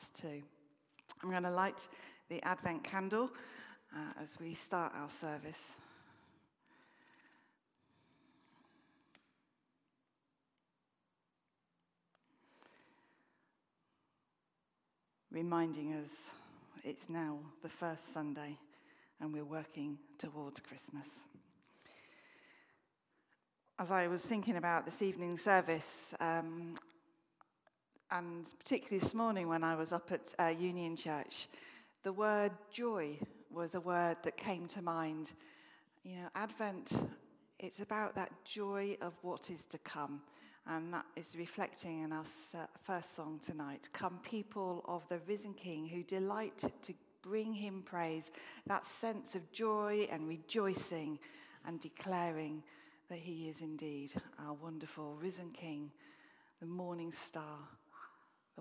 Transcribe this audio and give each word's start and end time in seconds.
hearts 0.00 0.20
too. 0.20 0.42
I'm 1.22 1.30
going 1.30 1.42
to 1.42 1.50
light 1.50 1.86
the 2.28 2.42
Advent 2.42 2.84
candle 2.84 3.30
uh, 3.94 4.22
as 4.22 4.38
we 4.40 4.54
start 4.54 4.92
our 4.94 5.08
service. 5.08 5.72
Reminding 15.30 15.94
us 15.94 16.30
it's 16.82 17.08
now 17.08 17.38
the 17.62 17.68
first 17.68 18.12
Sunday 18.12 18.56
and 19.20 19.32
we're 19.32 19.44
working 19.44 19.98
towards 20.18 20.60
Christmas. 20.60 21.20
As 23.78 23.90
I 23.90 24.08
was 24.08 24.22
thinking 24.22 24.56
about 24.56 24.84
this 24.84 25.02
evening's 25.02 25.42
service, 25.42 26.14
um, 26.20 26.74
and 28.10 28.52
particularly 28.58 28.98
this 28.98 29.14
morning 29.14 29.48
when 29.48 29.62
I 29.62 29.76
was 29.76 29.92
up 29.92 30.10
at 30.10 30.34
uh, 30.38 30.48
Union 30.48 30.96
Church, 30.96 31.48
the 32.02 32.12
word 32.12 32.50
joy 32.72 33.16
was 33.50 33.74
a 33.74 33.80
word 33.80 34.16
that 34.24 34.36
came 34.36 34.66
to 34.68 34.82
mind. 34.82 35.32
You 36.02 36.16
know, 36.16 36.28
Advent, 36.34 37.00
it's 37.60 37.80
about 37.80 38.16
that 38.16 38.32
joy 38.44 38.96
of 39.00 39.12
what 39.22 39.50
is 39.50 39.64
to 39.66 39.78
come. 39.78 40.22
And 40.66 40.92
that 40.92 41.06
is 41.16 41.36
reflecting 41.36 42.02
in 42.02 42.12
our 42.12 42.24
first 42.82 43.14
song 43.14 43.40
tonight. 43.44 43.88
Come, 43.92 44.18
people 44.22 44.84
of 44.86 45.08
the 45.08 45.20
risen 45.26 45.54
King 45.54 45.86
who 45.86 46.02
delight 46.02 46.64
to 46.82 46.94
bring 47.22 47.52
him 47.52 47.82
praise, 47.84 48.30
that 48.66 48.84
sense 48.84 49.34
of 49.34 49.50
joy 49.52 50.08
and 50.10 50.28
rejoicing 50.28 51.18
and 51.66 51.80
declaring 51.80 52.62
that 53.08 53.18
he 53.18 53.48
is 53.48 53.60
indeed 53.60 54.12
our 54.44 54.54
wonderful 54.54 55.16
risen 55.20 55.50
King, 55.52 55.90
the 56.60 56.66
morning 56.66 57.10
star, 57.10 57.58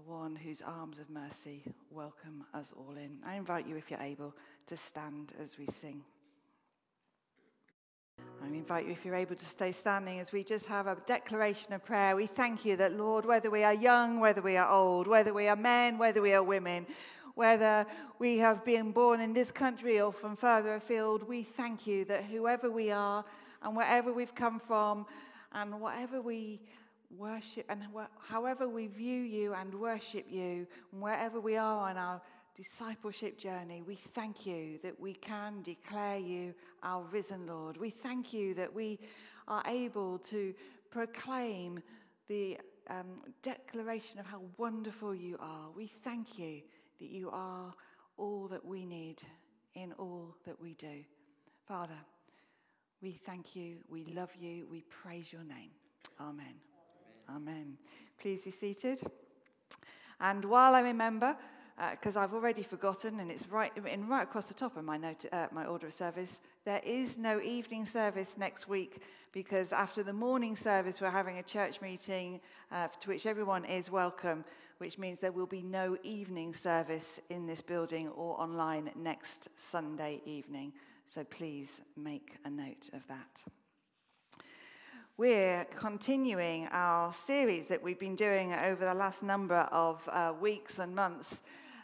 the 0.06 0.12
one 0.12 0.36
whose 0.36 0.62
arms 0.62 0.98
of 0.98 1.10
mercy 1.10 1.62
welcome 1.92 2.46
us 2.54 2.72
all 2.78 2.96
in. 2.96 3.18
I 3.26 3.36
invite 3.36 3.68
you, 3.68 3.76
if 3.76 3.92
you're 3.92 4.00
able, 4.00 4.34
to 4.68 4.78
stand 4.78 5.34
as 5.42 5.58
we 5.58 5.66
sing. 5.66 6.02
I 8.42 8.48
invite 8.48 8.86
you, 8.86 8.94
if 8.94 9.04
you're 9.04 9.16
able 9.16 9.36
to 9.36 9.46
stay 9.46 9.74
standing, 9.74 10.20
as 10.20 10.32
we 10.32 10.44
just 10.44 10.68
have 10.68 10.88
a 10.88 10.96
declaration 11.06 11.74
of 11.74 11.84
prayer. 11.84 12.16
We 12.16 12.28
thank 12.28 12.64
you 12.64 12.78
that, 12.78 12.94
Lord, 12.94 13.26
whether 13.26 13.50
we 13.50 13.64
are 13.64 13.74
young, 13.74 14.22
whether 14.22 14.42
we 14.42 14.56
are 14.56 14.70
old, 14.70 15.06
whether 15.08 15.34
we 15.34 15.50
are 15.50 15.58
men, 15.58 15.98
whether 15.98 16.22
we 16.22 16.34
are 16.34 16.44
women, 16.44 16.88
whether 17.36 17.86
we 18.20 18.38
have 18.38 18.64
been 18.64 18.92
born 18.94 19.20
in 19.20 19.34
this 19.34 19.52
country 19.52 20.00
or 20.00 20.14
from 20.14 20.38
further 20.38 20.76
afield, 20.76 21.28
we 21.28 21.44
thank 21.44 21.86
you 21.86 22.06
that 22.06 22.24
whoever 22.24 22.72
we 22.72 22.90
are 22.90 23.26
and 23.64 23.76
wherever 23.76 24.14
we've 24.14 24.36
come 24.36 24.60
from 24.60 25.06
and 25.52 25.82
whatever 25.82 26.22
we 26.22 26.62
worship 27.16 27.66
and 27.70 27.84
however 28.28 28.68
we 28.68 28.88
view 28.88 29.22
you 29.22 29.54
and 29.54 29.74
worship 29.74 30.26
you, 30.30 30.68
wherever 30.92 31.40
we 31.40 31.58
are 31.58 31.90
on 31.90 31.98
our 31.98 32.22
discipleship 32.56 33.38
journey, 33.38 33.82
we 33.82 33.96
thank 33.96 34.46
you 34.46 34.80
that 34.84 35.00
we 35.00 35.14
can 35.14 35.62
declare 35.62 36.18
you 36.18 36.54
our 36.84 37.04
risen 37.04 37.48
Lord. 37.48 37.78
We 37.78 37.90
thank 37.90 38.34
you 38.34 38.54
that 38.56 38.74
we 38.74 39.00
are 39.48 39.64
able 39.68 40.20
to 40.20 40.54
proclaim 40.92 41.82
the 42.28 42.58
um, 42.90 43.22
declaration 43.42 44.20
of 44.20 44.26
how 44.26 44.42
wonderful 44.58 45.16
you 45.16 45.38
are. 45.40 45.70
We 45.76 45.88
thank 45.88 46.38
you 46.38 46.62
that 47.00 47.10
you 47.10 47.30
are 47.32 47.74
all 48.18 48.48
that 48.50 48.66
we 48.66 48.86
need 48.86 49.22
in 49.76 49.94
all 49.94 50.36
that 50.46 50.60
we 50.60 50.74
do. 50.74 51.04
Father, 51.68 52.00
we 53.02 53.14
thank 53.14 53.56
you, 53.56 53.78
we 53.88 54.06
love 54.06 54.32
you, 54.40 54.68
we 54.70 54.82
praise 54.90 55.32
your 55.32 55.44
name. 55.44 55.72
Amen. 56.20 56.69
Amen. 57.36 57.78
Please 58.20 58.44
be 58.44 58.52
seated. 58.52 59.02
And 60.20 60.44
while 60.46 60.76
I 60.76 60.82
remember, 60.82 61.38
because 61.92 62.18
uh, 62.18 62.22
I've 62.22 62.34
already 62.34 62.64
forgotten, 62.64 63.20
and 63.20 63.32
it's 63.32 63.48
right 63.48 63.72
written 63.82 64.08
right 64.08 64.24
across 64.24 64.48
the 64.48 64.54
top 64.54 64.76
of 64.76 64.84
my 64.84 64.98
note, 64.98 65.26
uh, 65.32 65.48
my 65.52 65.66
order 65.66 65.88
of 65.88 65.94
service. 65.94 66.42
There 66.66 66.82
is 66.84 67.18
no 67.18 67.40
evening 67.40 67.86
service 67.86 68.36
next 68.38 68.68
week 68.68 69.02
because 69.32 69.72
after 69.72 70.04
the 70.04 70.12
morning 70.12 70.56
service, 70.56 71.00
we're 71.00 71.10
having 71.10 71.38
a 71.38 71.44
church 71.44 71.82
meeting 71.82 72.42
uh, 72.72 72.90
to 73.00 73.08
which 73.08 73.26
everyone 73.26 73.64
is 73.64 73.90
welcome, 73.90 74.44
which 74.80 74.98
means 74.98 75.20
there 75.20 75.32
will 75.32 75.46
be 75.46 75.62
no 75.62 75.98
evening 76.04 76.54
service 76.54 77.20
in 77.30 77.48
this 77.48 77.62
building 77.62 78.10
or 78.10 78.40
online 78.42 78.92
next 78.98 79.48
Sunday 79.56 80.22
evening. 80.26 80.74
So 81.08 81.24
please 81.24 81.82
make 81.96 82.36
a 82.44 82.50
note 82.50 82.90
of 82.94 83.08
that. 83.08 83.44
We're 85.20 85.66
continuing 85.76 86.70
our 86.72 87.12
series 87.12 87.68
that 87.68 87.84
we've 87.84 88.00
been 88.00 88.16
doing 88.16 88.54
over 88.54 88.86
the 88.86 88.94
last 88.94 89.22
number 89.22 89.68
of 89.70 90.02
uh, 90.08 90.32
weeks 90.40 90.80
and 90.80 90.96
months 90.96 91.42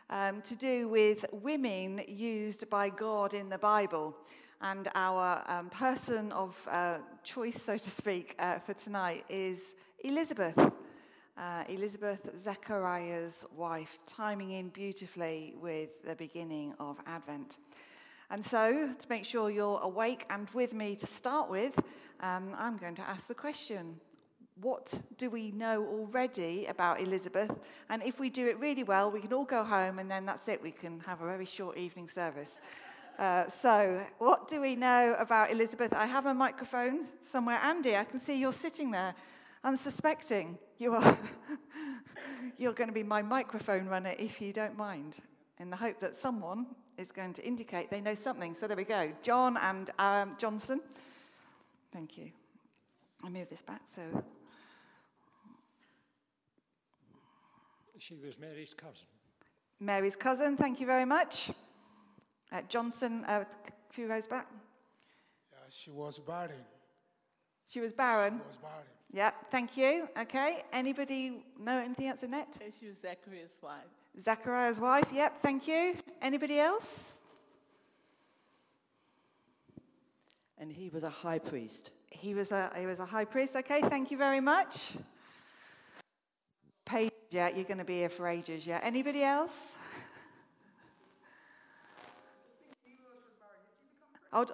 um, 0.10 0.42
to 0.44 0.56
do 0.56 0.88
with 0.88 1.26
women 1.34 2.02
used 2.08 2.70
by 2.70 2.88
God 2.88 3.34
in 3.34 3.50
the 3.50 3.58
Bible. 3.58 4.16
And 4.62 4.88
our 4.96 5.44
um, 5.48 5.70
person 5.70 6.32
of 6.32 6.58
uh, 6.72 7.00
choice, 7.26 7.62
so 7.62 7.78
to 7.78 7.90
speak, 7.90 8.36
uh, 8.40 8.60
for 8.60 8.74
tonight 8.74 9.26
is 9.28 9.76
Elizabeth. 10.06 10.58
Uh, 11.38 11.66
Elizabeth, 11.68 12.30
Zechariah's 12.38 13.46
wife, 13.54 14.00
timing 14.08 14.52
in 14.52 14.70
beautifully 14.70 15.56
with 15.60 15.90
the 16.06 16.16
beginning 16.16 16.74
of 16.80 16.96
Advent. 17.06 17.58
And 18.30 18.44
so, 18.44 18.90
to 18.98 19.08
make 19.10 19.26
sure 19.26 19.50
you're 19.50 19.80
awake 19.82 20.26
and 20.30 20.50
with 20.54 20.74
me 20.74 20.96
to 20.96 21.06
start 21.06 21.50
with, 21.50 21.78
um, 22.22 22.56
I'm 22.58 22.78
going 22.78 22.96
to 22.96 23.08
ask 23.08 23.28
the 23.28 23.36
question 23.36 24.00
what 24.62 24.94
do 25.18 25.30
we 25.30 25.52
know 25.52 25.86
already 25.86 26.66
about 26.68 27.02
Elizabeth? 27.02 27.52
And 27.90 28.02
if 28.04 28.20
we 28.20 28.30
do 28.30 28.48
it 28.48 28.58
really 28.60 28.84
well, 28.84 29.12
we 29.12 29.20
can 29.20 29.34
all 29.34 29.44
go 29.44 29.64
home 29.64 30.00
and 30.00 30.10
then 30.10 30.26
that's 30.26 30.48
it. 30.48 30.62
We 30.62 30.72
can 30.72 31.02
have 31.02 31.22
a 31.22 31.26
very 31.26 31.46
short 31.46 31.78
evening 31.78 32.08
service. 32.08 32.58
Uh, 33.20 33.50
so, 33.50 34.02
what 34.18 34.48
do 34.48 34.62
we 34.62 34.76
know 34.76 35.16
about 35.20 35.52
Elizabeth? 35.52 35.94
I 35.94 36.06
have 36.06 36.26
a 36.26 36.34
microphone 36.34 37.06
somewhere. 37.22 37.60
Andy, 37.62 37.96
I 37.96 38.04
can 38.04 38.20
see 38.20 38.40
you're 38.40 38.54
sitting 38.54 38.92
there 38.92 39.16
unsuspecting. 39.64 40.58
You 40.78 40.96
are 40.96 41.18
you're 42.58 42.74
going 42.74 42.90
to 42.90 42.94
be 42.94 43.04
my 43.04 43.22
microphone 43.22 43.88
runner 43.88 44.14
if 44.18 44.42
you 44.42 44.52
don't 44.52 44.78
mind, 44.78 45.18
in 45.60 45.70
the 45.70 45.78
hope 45.78 46.00
that 46.00 46.16
someone 46.16 46.68
is 46.98 47.12
going 47.12 47.34
to 47.34 47.46
indicate 47.46 47.90
they 47.90 48.02
know 48.02 48.16
something. 48.16 48.56
So, 48.56 48.68
there 48.68 48.78
we 48.78 48.84
go. 48.84 49.12
John 49.22 49.58
and 49.58 49.90
um, 50.00 50.36
Johnson. 50.38 50.82
Thank 51.92 52.18
you. 52.18 52.32
I 53.24 53.30
move 53.30 53.50
this 53.50 53.62
back 53.62 53.82
so 53.86 54.02
She 57.98 58.14
was 58.14 58.38
Mary's 58.38 58.74
cousin. 58.74 59.08
Mary's 59.80 60.16
cousin, 60.16 60.58
thank 60.58 60.80
you 60.80 60.86
very 60.86 61.06
much. 61.06 61.50
Uh, 62.52 62.62
Johnson, 62.70 63.24
uh, 63.26 63.46
a 63.68 63.94
few 63.94 64.08
rows 64.08 64.28
back. 64.28 64.48
Yeah, 65.52 65.58
she 65.70 65.92
was 65.92 66.20
barren. 66.20 66.64
She 67.68 67.80
was 67.80 67.94
barren? 67.94 68.40
She 68.40 68.48
was 68.48 68.58
barren. 68.58 68.86
Yep, 69.12 69.34
thank 69.50 69.78
you. 69.78 70.08
Okay, 70.20 70.64
anybody 70.72 71.42
know 71.60 71.80
anything 71.80 72.08
else, 72.08 72.22
Annette? 72.22 72.60
She 72.80 72.88
was 72.88 73.00
Zachariah's 73.00 73.60
wife. 73.64 73.82
Zachariah's 74.20 74.80
wife, 74.80 75.08
yep, 75.14 75.38
thank 75.42 75.68
you. 75.68 75.96
Anybody 76.22 76.60
else? 76.60 77.14
And 80.58 80.72
he 80.72 80.90
was 80.90 81.04
a 81.04 81.10
high 81.10 81.40
priest. 81.40 81.92
He 82.10 82.34
was 82.34 82.52
a, 82.52 82.72
he 82.78 82.86
was 82.86 83.00
a 83.00 83.06
high 83.06 83.26
priest. 83.26 83.56
Okay, 83.56 83.82
thank 83.82 84.10
you 84.10 84.18
very 84.18 84.40
much. 84.40 84.94
Page, 86.86 87.12
yeah, 87.30 87.50
you're 87.54 87.66
going 87.66 87.80
to 87.80 87.84
be 87.84 87.96
here 87.96 88.10
for 88.10 88.28
ages, 88.28 88.66
yeah. 88.66 88.80
Anybody 88.84 89.24
else? 89.24 89.74
Oh, 94.32 94.46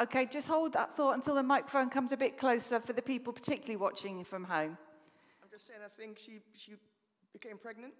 okay, 0.00 0.26
just 0.26 0.46
hold 0.46 0.72
that 0.74 0.96
thought 0.96 1.14
until 1.14 1.34
the 1.34 1.42
microphone 1.42 1.90
comes 1.90 2.12
a 2.12 2.16
bit 2.16 2.38
closer 2.38 2.80
for 2.80 2.92
the 2.92 3.02
people, 3.02 3.32
particularly 3.32 3.76
watching 3.76 4.24
from 4.24 4.44
home. 4.44 4.76
I'm 5.42 5.50
just 5.50 5.66
saying, 5.66 5.80
I 5.84 5.88
think 5.88 6.18
she, 6.18 6.38
she 6.54 6.74
became 7.32 7.58
pregnant. 7.58 7.92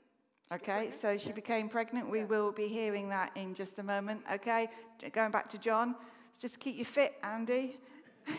Okay, 0.53 0.91
so 0.93 1.19
she 1.19 1.33
became 1.33 1.69
pregnant. 1.69 2.09
We 2.09 2.25
will 2.25 2.53
be 2.53 2.69
hearing 2.69 3.09
that 3.09 3.33
in 3.35 3.53
just 3.53 3.81
a 3.81 3.83
moment. 3.83 4.23
Okay, 4.33 4.69
going 5.13 5.33
back 5.33 5.49
to 5.51 5.59
John. 5.59 5.97
Just 6.39 6.61
keep 6.61 6.77
you 6.77 6.85
fit, 6.85 7.15
Andy. 7.23 7.79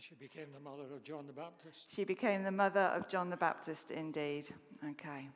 She 0.00 0.14
became 0.14 0.46
the 0.54 0.60
mother 0.60 0.84
of 0.94 1.02
John 1.02 1.26
the 1.26 1.32
Baptist. 1.34 1.94
She 1.94 2.04
became 2.04 2.42
the 2.42 2.50
mother 2.50 2.80
of 2.80 3.06
John 3.06 3.28
the 3.28 3.36
Baptist, 3.36 3.90
indeed. 3.90 4.48
Okay. 4.92 5.28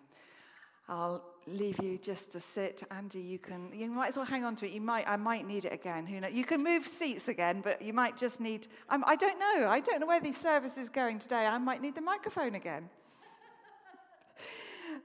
I'll 0.89 1.23
leave 1.47 1.83
you 1.83 1.99
just 1.99 2.33
to 2.33 2.41
sit. 2.41 2.83
Andy, 2.91 3.21
you 3.21 3.39
can, 3.39 3.69
you 3.75 3.91
might 3.91 4.09
as 4.09 4.17
well 4.17 4.25
hang 4.25 4.43
on 4.43 4.57
to 4.57 4.67
it. 4.67 4.73
You 4.73 4.81
might, 4.81 5.07
I 5.07 5.17
might 5.17 5.47
need 5.47 5.67
it 5.67 5.73
again. 5.75 6.07
Who 6.07 6.19
knows? 6.19 6.33
You 6.33 6.47
can 6.47 6.65
move 6.65 6.87
seats 6.87 7.29
again, 7.29 7.61
but 7.63 7.83
you 7.83 7.93
might 7.93 8.17
just 8.17 8.41
need, 8.41 8.69
um, 8.89 9.05
I 9.07 9.17
don't 9.17 9.39
know. 9.39 9.69
I 9.69 9.81
don't 9.81 10.01
know 10.01 10.07
where 10.07 10.21
the 10.21 10.33
service 10.33 10.79
is 10.79 10.89
going 10.89 11.19
today. 11.19 11.45
I 11.47 11.59
might 11.59 11.83
need 11.83 11.95
the 11.95 12.03
microphone 12.03 12.55
again. 12.55 12.89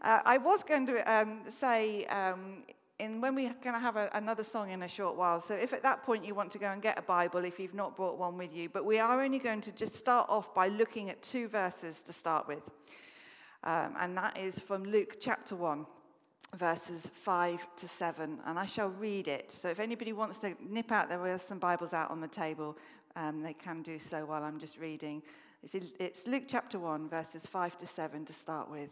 Uh, 0.02 0.20
I 0.26 0.38
was 0.38 0.64
going 0.64 0.86
to 0.88 1.12
um, 1.12 1.42
say, 1.48 2.06
um, 2.06 2.64
in 3.00 3.22
when 3.22 3.36
we're 3.36 3.54
going 3.62 3.76
to 3.76 3.80
have 3.80 3.96
a, 3.96 4.10
another 4.14 4.44
song 4.44 4.72
in 4.72 4.84
a 4.84 4.88
short 4.88 5.16
while. 5.16 5.42
So 5.42 5.54
if 5.54 5.74
at 5.74 5.84
that 5.84 6.04
point 6.04 6.26
you 6.26 6.36
want 6.36 6.52
to 6.52 6.58
go 6.58 6.68
and 6.68 6.82
get 6.82 6.98
a 6.98 7.02
Bible, 7.02 7.44
if 7.46 7.60
you've 7.60 7.74
not 7.74 7.96
brought 7.96 8.18
one 8.18 8.38
with 8.38 8.56
you, 8.56 8.70
but 8.70 8.86
we 8.86 9.00
are 9.00 9.22
only 9.22 9.40
going 9.40 9.62
to 9.62 9.72
just 9.72 9.96
start 9.96 10.30
off 10.30 10.54
by 10.54 10.68
looking 10.68 11.10
at 11.10 11.22
two 11.22 11.48
verses 11.48 12.02
to 12.02 12.14
start 12.14 12.48
with. 12.48 12.62
Um, 13.64 13.96
and 14.00 14.18
that 14.18 14.38
is 14.38 14.60
from 14.60 14.84
Luke 14.84 15.18
chapter 15.20 15.56
1. 15.56 15.86
verses 16.56 17.12
5 17.14 17.68
to 17.76 17.88
7, 17.88 18.40
and 18.46 18.58
I 18.58 18.66
shall 18.66 18.90
read 18.90 19.28
it. 19.28 19.52
So 19.52 19.70
if 19.70 19.80
anybody 19.80 20.14
wants 20.14 20.40
to 20.40 20.56
nip 20.68 20.92
out, 20.92 21.10
there 21.10 21.26
are 21.28 21.38
some 21.38 21.60
Bibles 21.60 21.94
out 21.94 22.10
on 22.10 22.22
the 22.22 22.28
table. 22.28 22.78
Um, 23.16 23.44
they 23.44 23.54
can 23.54 23.82
do 23.84 24.00
so 24.00 24.26
while 24.26 24.44
I'm 24.44 24.60
just 24.60 24.80
reading. 24.80 25.22
It's, 25.62 25.76
it's 26.00 26.26
Luke 26.26 26.46
chapter 26.48 26.80
1, 26.80 27.10
verses 27.10 27.46
5 27.46 27.78
to 27.80 27.86
7 27.86 28.26
to 28.26 28.34
start 28.34 28.72
with. 28.72 28.92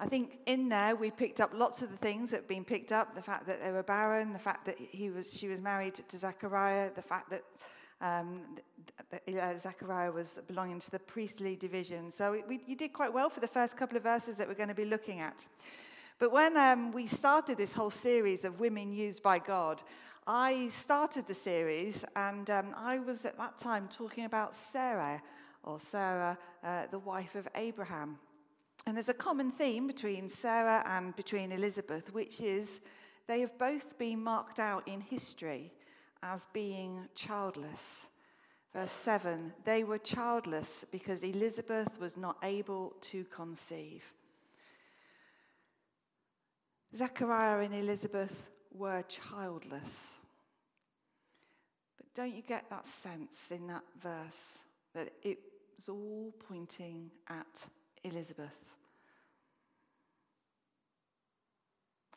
I 0.00 0.06
think 0.06 0.38
in 0.46 0.68
there 0.68 0.94
we 0.94 1.10
picked 1.10 1.40
up 1.40 1.50
lots 1.52 1.82
of 1.82 1.90
the 1.90 1.96
things 1.96 2.30
that 2.30 2.36
have 2.36 2.48
been 2.48 2.64
picked 2.64 2.92
up 2.92 3.16
the 3.16 3.22
fact 3.22 3.46
that 3.46 3.60
they 3.62 3.72
were 3.72 3.82
barren, 3.82 4.32
the 4.32 4.38
fact 4.38 4.64
that 4.66 4.78
he 4.78 5.10
was, 5.10 5.32
she 5.32 5.48
was 5.48 5.60
married 5.60 5.94
to 5.94 6.18
Zechariah, 6.18 6.90
the 6.94 7.02
fact 7.02 7.30
that 7.30 7.42
um, 8.00 8.42
Zechariah 9.58 10.12
was 10.12 10.38
belonging 10.46 10.78
to 10.78 10.90
the 10.90 11.00
priestly 11.00 11.56
division. 11.56 12.12
So 12.12 12.40
we, 12.48 12.60
you 12.66 12.76
did 12.76 12.92
quite 12.92 13.12
well 13.12 13.28
for 13.28 13.40
the 13.40 13.48
first 13.48 13.76
couple 13.76 13.96
of 13.96 14.04
verses 14.04 14.36
that 14.36 14.46
we're 14.46 14.54
going 14.54 14.68
to 14.68 14.74
be 14.74 14.84
looking 14.84 15.18
at. 15.18 15.44
But 16.20 16.32
when 16.32 16.56
um, 16.56 16.92
we 16.92 17.06
started 17.06 17.58
this 17.58 17.72
whole 17.72 17.90
series 17.90 18.44
of 18.44 18.60
women 18.60 18.92
used 18.92 19.22
by 19.22 19.40
God, 19.40 19.82
I 20.26 20.68
started 20.68 21.26
the 21.26 21.34
series 21.34 22.04
and 22.14 22.48
um, 22.50 22.74
I 22.76 22.98
was 22.98 23.24
at 23.24 23.36
that 23.38 23.58
time 23.58 23.88
talking 23.88 24.26
about 24.26 24.54
Sarah, 24.54 25.22
or 25.64 25.80
Sarah, 25.80 26.38
uh, 26.62 26.82
the 26.90 26.98
wife 26.98 27.34
of 27.34 27.48
Abraham. 27.54 28.18
And 28.88 28.96
there's 28.96 29.10
a 29.10 29.14
common 29.14 29.50
theme 29.52 29.86
between 29.86 30.30
Sarah 30.30 30.82
and 30.86 31.14
between 31.14 31.52
Elizabeth, 31.52 32.14
which 32.14 32.40
is 32.40 32.80
they 33.26 33.40
have 33.40 33.58
both 33.58 33.98
been 33.98 34.24
marked 34.24 34.58
out 34.58 34.88
in 34.88 35.02
history 35.02 35.70
as 36.22 36.46
being 36.54 37.06
childless. 37.14 38.06
Verse 38.72 38.90
7 38.90 39.52
they 39.66 39.84
were 39.84 39.98
childless 39.98 40.86
because 40.90 41.22
Elizabeth 41.22 42.00
was 42.00 42.16
not 42.16 42.38
able 42.42 42.94
to 43.02 43.24
conceive. 43.24 44.02
Zechariah 46.96 47.66
and 47.66 47.74
Elizabeth 47.74 48.48
were 48.72 49.02
childless. 49.02 50.14
But 51.98 52.06
don't 52.14 52.34
you 52.34 52.40
get 52.40 52.70
that 52.70 52.86
sense 52.86 53.50
in 53.50 53.66
that 53.66 53.84
verse 54.02 54.60
that 54.94 55.10
it 55.22 55.40
was 55.76 55.90
all 55.90 56.32
pointing 56.48 57.10
at 57.28 57.66
Elizabeth? 58.02 58.58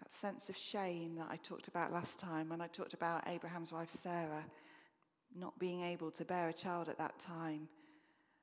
That 0.02 0.12
sense 0.12 0.50
of 0.50 0.58
shame 0.58 1.16
that 1.18 1.28
I 1.30 1.38
talked 1.38 1.68
about 1.68 1.94
last 1.94 2.20
time 2.20 2.50
when 2.50 2.60
I 2.60 2.68
talked 2.68 2.94
about 2.94 3.28
Abraham's 3.28 3.72
wife 3.72 3.92
Sarah 3.92 4.44
not 5.36 5.58
being 5.60 5.84
able 5.84 6.10
to 6.12 6.26
bear 6.26 6.50
a 6.50 6.54
child 6.54 6.90
at 6.90 6.98
that 6.98 7.20
time. 7.20 7.68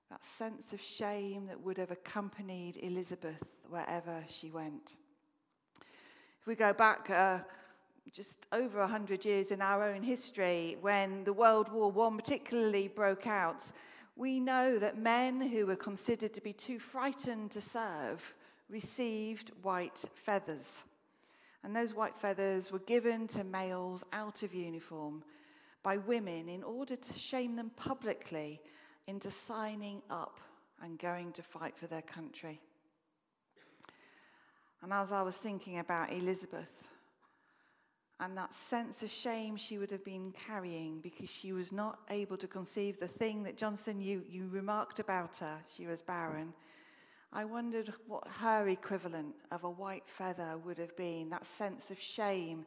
That 0.09 0.25
sense 0.25 0.73
of 0.73 0.81
shame 0.81 1.47
that 1.49 1.61
would 1.61 1.77
have 1.77 1.91
accompanied 1.91 2.79
Elizabeth 2.81 3.43
wherever 3.69 4.25
she 4.29 4.51
went. 4.51 4.97
If 6.41 6.47
we 6.47 6.55
go 6.55 6.73
back 6.73 7.11
uh, 7.11 7.41
just 8.13 8.47
over 8.53 8.79
100 8.79 9.25
years 9.25 9.51
in 9.51 9.61
our 9.61 9.83
own 9.83 10.03
history, 10.03 10.77
when 10.81 11.25
the 11.25 11.33
World 11.33 11.71
War 11.71 11.93
I 12.07 12.17
particularly 12.17 12.87
broke 12.89 13.27
out, 13.27 13.65
we 14.17 14.39
know 14.41 14.79
that 14.79 14.97
men 14.97 15.41
who 15.41 15.67
were 15.67 15.77
considered 15.77 16.33
to 16.35 16.41
be 16.41 16.53
too 16.53 16.79
frightened 16.79 17.51
to 17.51 17.61
serve 17.61 18.35
received 18.71 19.51
white 19.63 20.05
feathers. 20.15 20.85
And 21.65 21.75
those 21.75 21.95
white 21.95 22.17
feathers 22.17 22.71
were 22.71 22.79
given 22.81 23.27
to 23.29 23.45
males 23.45 24.05
out 24.13 24.43
of 24.43 24.55
uniform 24.55 25.23
by 25.83 25.97
women 25.97 26.49
in 26.49 26.63
order 26.63 26.97
to 26.97 27.13
shame 27.19 27.57
them 27.57 27.71
publicly 27.77 28.61
into 29.07 29.31
signing 29.31 30.03
up 30.11 30.39
and 30.83 30.99
going 30.99 31.33
to 31.33 31.43
fight 31.43 31.77
for 31.77 31.87
their 31.87 32.03
country. 32.03 32.61
And 34.83 34.93
as 34.93 35.11
I 35.11 35.23
was 35.23 35.37
thinking 35.37 35.79
about 35.79 36.13
Elizabeth 36.13 36.85
and 38.21 38.37
that 38.37 38.53
sense 38.53 39.03
of 39.03 39.11
shame 39.11 39.57
she 39.57 39.79
would 39.79 39.91
have 39.91 40.05
been 40.05 40.33
carrying 40.47 41.01
because 41.01 41.31
she 41.31 41.53
was 41.53 41.73
not 41.73 42.01
able 42.11 42.37
to 42.37 42.47
conceive 42.47 42.99
the 42.99 43.09
thing 43.09 43.43
that 43.45 43.57
Johnson, 43.57 44.01
you, 44.01 44.23
you 44.29 44.49
remarked 44.49 44.99
about 44.99 45.37
her, 45.39 45.59
she 45.75 45.87
was 45.87 46.03
barren. 46.03 46.53
I 47.33 47.45
wondered 47.45 47.93
what 48.07 48.27
her 48.41 48.69
equivalent 48.69 49.35
of 49.51 49.65
a 49.65 49.71
white 49.71 50.05
feather 50.07 50.57
would 50.65 50.79
have 50.79 50.97
been, 50.97 51.29
that 51.31 51.47
sense 51.47 51.91
of 51.91 52.01
shame 52.01 52.65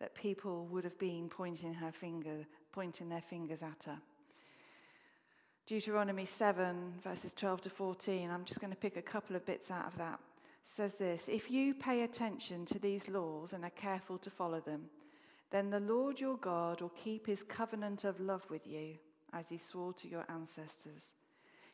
that 0.00 0.14
people 0.14 0.66
would 0.66 0.84
have 0.84 0.98
been 0.98 1.28
pointing 1.28 1.74
her 1.74 1.92
finger, 1.92 2.46
pointing 2.72 3.08
their 3.08 3.20
fingers 3.20 3.62
at 3.62 3.84
her. 3.84 3.98
Deuteronomy 5.66 6.24
7, 6.24 6.94
verses 7.02 7.34
12 7.34 7.62
to 7.62 7.70
14, 7.70 8.30
I'm 8.30 8.44
just 8.44 8.60
going 8.60 8.72
to 8.72 8.78
pick 8.78 8.96
a 8.96 9.02
couple 9.02 9.36
of 9.36 9.44
bits 9.44 9.70
out 9.70 9.86
of 9.86 9.98
that. 9.98 10.18
says 10.64 10.96
this 10.96 11.28
If 11.28 11.50
you 11.50 11.74
pay 11.74 12.02
attention 12.02 12.64
to 12.66 12.78
these 12.78 13.08
laws 13.08 13.52
and 13.52 13.64
are 13.64 13.70
careful 13.70 14.16
to 14.18 14.30
follow 14.30 14.60
them, 14.60 14.88
then 15.50 15.68
the 15.68 15.80
Lord 15.80 16.20
your 16.20 16.38
God 16.38 16.80
will 16.80 16.88
keep 16.90 17.26
his 17.26 17.42
covenant 17.42 18.04
of 18.04 18.20
love 18.20 18.46
with 18.48 18.66
you, 18.66 18.94
as 19.34 19.50
he 19.50 19.58
swore 19.58 19.92
to 19.94 20.08
your 20.08 20.24
ancestors. 20.30 21.10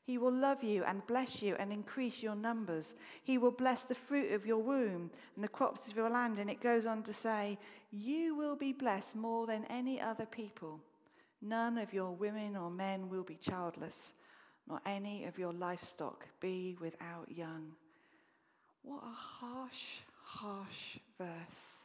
He 0.05 0.19
will 0.19 0.33
love 0.33 0.62
you 0.62 0.85
and 0.85 1.06
bless 1.06 1.41
you 1.41 1.56
and 1.59 1.73
increase 1.73 2.23
your 2.23 2.35
numbers. 2.35 2.95
He 3.23 3.39
will 3.39 3.51
bless 3.51 3.85
the 3.85 3.95
fruit 3.95 4.33
of 4.33 4.45
your 4.45 4.59
womb 4.59 5.11
and 5.35 5.43
the 5.43 5.49
crops 5.49 5.89
of 5.89 5.97
your 5.97 6.11
land. 6.11 6.39
And 6.39 6.51
it 6.51 6.61
goes 6.61 6.85
on 6.85 7.03
to 7.05 7.15
say, 7.15 7.59
You 7.91 8.37
will 8.37 8.55
be 8.55 8.75
blessed 8.75 9.17
more 9.17 9.47
than 9.47 9.65
any 9.71 9.99
other 9.99 10.27
people. 10.27 10.81
None 11.41 11.79
of 11.79 11.95
your 11.95 12.11
women 12.11 12.55
or 12.55 12.71
men 12.71 13.09
will 13.09 13.23
be 13.23 13.37
childless, 13.37 14.12
nor 14.69 14.81
any 14.85 15.25
of 15.25 15.39
your 15.39 15.55
livestock 15.55 16.27
be 16.39 16.77
without 16.81 17.31
young. 17.35 17.73
What 18.83 19.03
a 19.05 19.15
harsh, 19.15 20.01
harsh 20.23 20.99
verse. 21.17 21.79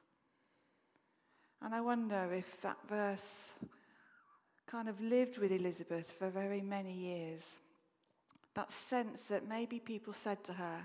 And 1.61 1.73
I 1.73 1.79
wonder 1.79 2.33
if 2.33 2.61
that 2.63 2.77
verse 2.89 3.51
kind 4.67 4.89
of 4.89 4.99
lived 4.99 5.37
with 5.37 5.53
Elizabeth 5.53 6.11
for 6.19 6.29
very 6.29 6.61
many 6.61 6.93
years 6.93 7.55
that 8.59 8.71
sense 8.73 9.21
that 9.21 9.47
maybe 9.47 9.79
people 9.79 10.11
said 10.11 10.43
to 10.43 10.51
her, 10.51 10.83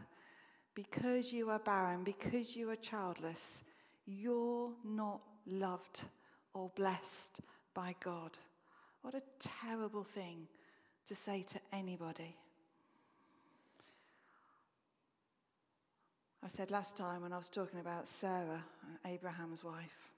because 0.77 1.33
you 1.33 1.51
are 1.51 1.59
barren, 1.59 2.05
because 2.05 2.55
you 2.55 2.71
are 2.71 2.77
childless, 2.77 3.63
you're 4.07 4.71
not 4.85 5.21
loved 5.45 6.03
or 6.53 6.71
blessed 6.77 7.41
by 7.75 7.93
God. 7.99 8.39
What 9.03 9.17
a 9.17 9.23
terrible 9.41 10.05
thing 10.05 10.47
to 11.09 11.17
say 11.17 11.43
to 11.49 11.59
anybody. 11.73 12.37
I 16.45 16.49
said 16.49 16.71
last 16.71 16.97
time 16.97 17.23
when 17.23 17.33
I 17.33 17.39
was 17.39 17.49
talking 17.49 17.81
about 17.81 18.07
Sarah, 18.07 18.63
Abraham's 19.05 19.65
wife, 19.65 20.13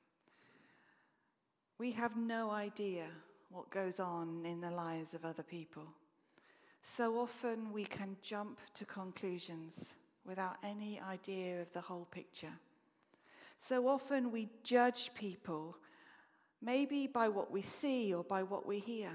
we 1.79 1.91
have 1.93 2.19
no 2.19 2.51
idea 2.51 3.07
what 3.49 3.71
goes 3.71 3.99
on 3.99 4.45
in 4.45 4.61
the 4.61 4.71
lives 4.71 5.15
of 5.15 5.25
other 5.25 5.43
people. 5.43 5.85
So 6.89 7.19
often 7.19 7.73
we 7.73 7.85
can 7.85 8.17
jump 8.23 8.61
to 8.75 8.85
conclusions 8.85 9.93
without 10.25 10.57
any 10.63 11.01
idea 11.01 11.61
of 11.61 11.73
the 11.73 11.81
whole 11.81 12.07
picture. 12.13 12.53
So 13.59 13.89
often 13.89 14.31
we 14.31 14.51
judge 14.63 15.11
people, 15.17 15.77
maybe 16.63 17.09
by 17.09 17.27
what 17.29 17.51
we 17.51 17.61
see 17.61 18.15
or 18.15 18.23
by 18.23 18.45
what 18.45 18.67
we 18.67 18.79
hear. 18.79 19.11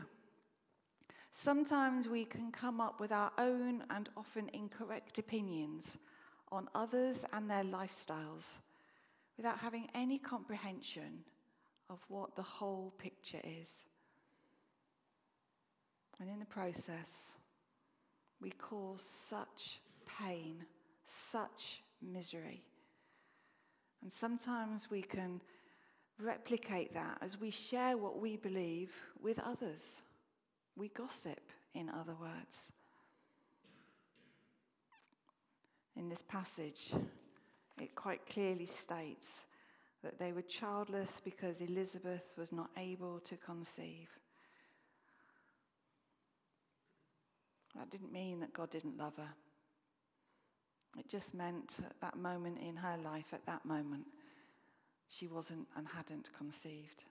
Sometimes 1.31 2.09
we 2.09 2.25
can 2.25 2.51
come 2.51 2.81
up 2.81 2.99
with 2.99 3.13
our 3.13 3.31
own 3.37 3.85
and 3.89 4.09
often 4.17 4.49
incorrect 4.49 5.17
opinions 5.17 5.97
on 6.51 6.67
others 6.75 7.23
and 7.31 7.49
their 7.49 7.63
lifestyles 7.63 8.57
without 9.37 9.59
having 9.59 9.87
any 9.95 10.19
comprehension 10.19 11.23
of 11.89 11.99
what 12.09 12.35
the 12.35 12.41
whole 12.41 12.93
picture 12.97 13.41
is. 13.45 13.85
And 16.19 16.29
in 16.29 16.39
the 16.39 16.45
process, 16.45 17.31
we 18.41 18.51
cause 18.51 19.03
such 19.03 19.79
pain, 20.19 20.65
such 21.05 21.81
misery. 22.01 22.63
And 24.01 24.11
sometimes 24.11 24.89
we 24.89 25.01
can 25.01 25.39
replicate 26.19 26.93
that 26.93 27.17
as 27.21 27.39
we 27.39 27.51
share 27.51 27.97
what 27.97 28.19
we 28.19 28.35
believe 28.35 28.91
with 29.21 29.39
others. 29.39 30.01
We 30.75 30.89
gossip, 30.89 31.41
in 31.75 31.89
other 31.89 32.15
words. 32.19 32.71
In 35.95 36.09
this 36.09 36.23
passage, 36.23 36.93
it 37.79 37.93
quite 37.95 38.25
clearly 38.25 38.65
states 38.65 39.43
that 40.03 40.17
they 40.17 40.31
were 40.31 40.41
childless 40.41 41.21
because 41.23 41.61
Elizabeth 41.61 42.23
was 42.37 42.51
not 42.51 42.71
able 42.77 43.19
to 43.19 43.37
conceive. 43.37 44.09
That 47.75 47.89
didn't 47.89 48.11
mean 48.11 48.39
that 48.41 48.53
God 48.53 48.69
didn't 48.69 48.97
love 48.97 49.15
her. 49.17 49.29
It 50.97 51.07
just 51.07 51.33
meant 51.33 51.77
at 51.85 51.99
that 52.01 52.17
moment 52.17 52.59
in 52.59 52.75
her 52.75 52.97
life, 53.03 53.33
at 53.33 53.45
that 53.45 53.65
moment, 53.65 54.05
she 55.07 55.27
wasn't 55.27 55.67
and 55.77 55.87
hadn't 55.87 56.29
conceived. 56.37 57.05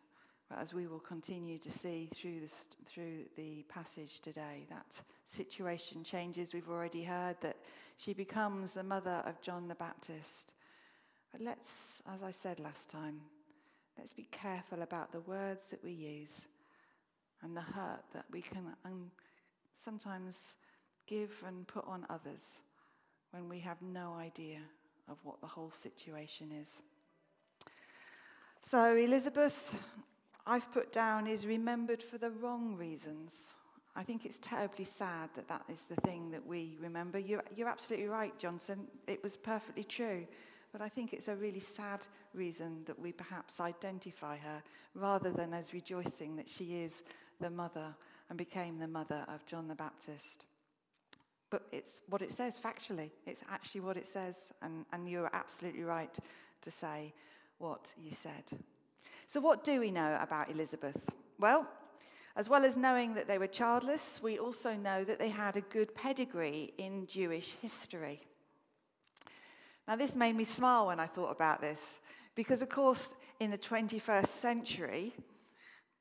But 0.50 0.58
as 0.58 0.74
we 0.74 0.86
will 0.86 1.00
continue 1.00 1.58
to 1.58 1.70
see 1.70 2.10
through, 2.12 2.40
the 2.40 2.52
through 2.84 3.24
the 3.36 3.64
passage 3.68 4.20
today, 4.20 4.66
that 4.68 5.00
situation 5.24 6.02
changes. 6.02 6.52
We've 6.52 6.68
already 6.68 7.04
heard 7.04 7.36
that 7.40 7.56
she 7.96 8.12
becomes 8.12 8.72
the 8.72 8.82
mother 8.82 9.22
of 9.24 9.40
John 9.40 9.68
the 9.68 9.76
Baptist. 9.76 10.52
But 11.30 11.40
let's, 11.40 12.02
as 12.12 12.22
I 12.22 12.32
said 12.32 12.58
last 12.58 12.90
time, 12.90 13.20
let's 13.96 14.12
be 14.12 14.26
careful 14.32 14.82
about 14.82 15.12
the 15.12 15.20
words 15.20 15.68
that 15.70 15.84
we 15.84 15.92
use 15.92 16.46
and 17.42 17.56
the 17.56 17.60
hurt 17.60 18.02
that 18.12 18.24
we 18.32 18.42
can 18.42 18.74
um, 18.84 19.10
sometimes 19.82 20.54
give 21.06 21.42
and 21.46 21.66
put 21.66 21.86
on 21.86 22.06
others 22.10 22.58
when 23.30 23.48
we 23.48 23.58
have 23.60 23.80
no 23.80 24.14
idea 24.14 24.58
of 25.08 25.18
what 25.24 25.40
the 25.40 25.46
whole 25.46 25.70
situation 25.70 26.50
is. 26.52 26.82
So, 28.62 28.94
Elizabeth, 28.94 29.74
I've 30.46 30.70
put 30.72 30.92
down, 30.92 31.26
is 31.26 31.46
remembered 31.46 32.02
for 32.02 32.18
the 32.18 32.30
wrong 32.30 32.76
reasons. 32.76 33.54
I 33.96 34.02
think 34.02 34.24
it's 34.24 34.38
terribly 34.38 34.84
sad 34.84 35.30
that 35.34 35.48
that 35.48 35.64
is 35.68 35.86
the 35.86 36.00
thing 36.02 36.30
that 36.30 36.46
we 36.46 36.76
remember. 36.80 37.18
You're, 37.18 37.44
you're 37.56 37.68
absolutely 37.68 38.08
right, 38.08 38.38
Johnson. 38.38 38.86
It 39.06 39.22
was 39.22 39.36
perfectly 39.36 39.84
true. 39.84 40.26
But 40.72 40.82
I 40.82 40.88
think 40.88 41.12
it's 41.12 41.26
a 41.26 41.34
really 41.34 41.58
sad 41.58 42.06
reason 42.32 42.82
that 42.86 42.98
we 42.98 43.10
perhaps 43.10 43.58
identify 43.58 44.36
her 44.36 44.62
rather 44.94 45.30
than 45.30 45.52
as 45.52 45.72
rejoicing 45.72 46.36
that 46.36 46.48
she 46.48 46.82
is 46.82 47.02
the 47.40 47.50
mother 47.50 47.94
and 48.30 48.38
became 48.38 48.78
the 48.78 48.88
mother 48.88 49.26
of 49.28 49.44
John 49.44 49.68
the 49.68 49.74
Baptist. 49.74 50.46
But 51.50 51.64
it's 51.72 52.00
what 52.08 52.22
it 52.22 52.32
says 52.32 52.58
factually. 52.58 53.10
It's 53.26 53.42
actually 53.50 53.80
what 53.80 53.96
it 53.96 54.06
says. 54.06 54.52
And, 54.62 54.86
and 54.92 55.10
you're 55.10 55.28
absolutely 55.32 55.82
right 55.82 56.16
to 56.62 56.70
say 56.70 57.12
what 57.58 57.92
you 58.00 58.12
said. 58.12 58.44
So, 59.26 59.40
what 59.40 59.64
do 59.64 59.80
we 59.80 59.90
know 59.90 60.16
about 60.20 60.50
Elizabeth? 60.50 61.10
Well, 61.38 61.68
as 62.36 62.48
well 62.48 62.64
as 62.64 62.76
knowing 62.76 63.14
that 63.14 63.26
they 63.26 63.38
were 63.38 63.48
childless, 63.48 64.20
we 64.22 64.38
also 64.38 64.74
know 64.74 65.02
that 65.02 65.18
they 65.18 65.28
had 65.28 65.56
a 65.56 65.62
good 65.62 65.94
pedigree 65.94 66.72
in 66.78 67.06
Jewish 67.08 67.56
history. 67.60 68.20
Now, 69.88 69.96
this 69.96 70.14
made 70.14 70.36
me 70.36 70.44
smile 70.44 70.86
when 70.86 71.00
I 71.00 71.06
thought 71.06 71.32
about 71.32 71.60
this, 71.60 71.98
because, 72.36 72.62
of 72.62 72.68
course, 72.68 73.08
in 73.40 73.50
the 73.50 73.58
21st 73.58 74.28
century, 74.28 75.12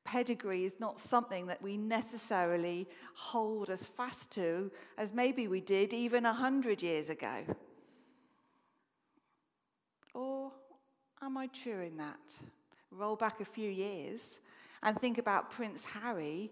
pedigree 0.04 0.66
is 0.66 0.80
not 0.80 1.00
something 1.00 1.48
that 1.48 1.62
we 1.62 1.78
necessarily 1.78 2.88
hold 3.14 3.70
as 3.70 3.86
fast 3.86 4.32
to 4.32 4.72
as 4.98 5.14
maybe 5.14 5.48
we 5.48 5.62
did 5.62 5.94
even 5.94 6.26
a 6.26 6.30
100 6.30 6.82
years 6.82 7.10
ago. 7.10 7.46
Or 10.14 10.52
am 11.22 11.38
I 11.38 11.48
true 11.48 11.82
in 11.82 11.98
that? 11.98 12.20
Roll 12.92 13.16
back 13.16 13.40
a 13.40 13.46
few 13.46 13.70
years 13.70 14.40
and 14.82 15.00
think 15.00 15.18
about 15.18 15.52
Prince 15.52 15.84
Harry 15.84 16.52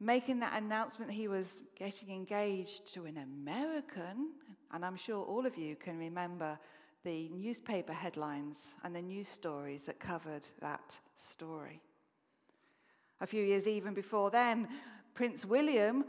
making 0.00 0.40
that 0.40 0.62
announcement 0.62 1.10
he 1.10 1.28
was 1.28 1.62
getting 1.78 2.10
engaged 2.10 2.92
to 2.94 3.06
an 3.06 3.16
American. 3.18 4.32
And 4.72 4.84
I'm 4.84 4.96
sure 4.96 5.24
all 5.24 5.46
of 5.46 5.56
you 5.56 5.76
can 5.76 5.98
remember 5.98 6.58
the 7.04 7.30
newspaper 7.30 7.92
headlines 7.92 8.74
and 8.82 8.94
the 8.94 9.02
news 9.02 9.28
stories 9.28 9.84
that 9.84 10.00
covered 10.00 10.42
that 10.60 10.98
story. 11.16 11.80
A 13.20 13.26
few 13.26 13.42
years 13.42 13.66
even 13.66 13.94
before 13.94 14.30
then, 14.30 14.68
Prince 15.14 15.46
William 15.46 16.04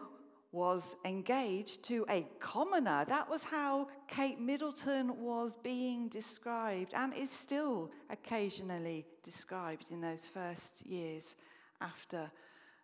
was 0.51 0.95
engaged 1.05 1.83
to 1.83 2.05
a 2.09 2.27
commoner. 2.39 3.05
That 3.07 3.29
was 3.29 3.43
how 3.43 3.89
Kate 4.07 4.39
Middleton 4.39 5.21
was 5.21 5.57
being 5.57 6.09
described 6.09 6.93
and 6.93 7.13
is 7.13 7.29
still 7.29 7.91
occasionally 8.09 9.05
described 9.23 9.87
in 9.91 10.01
those 10.01 10.27
first 10.27 10.85
years 10.85 11.35
after 11.79 12.31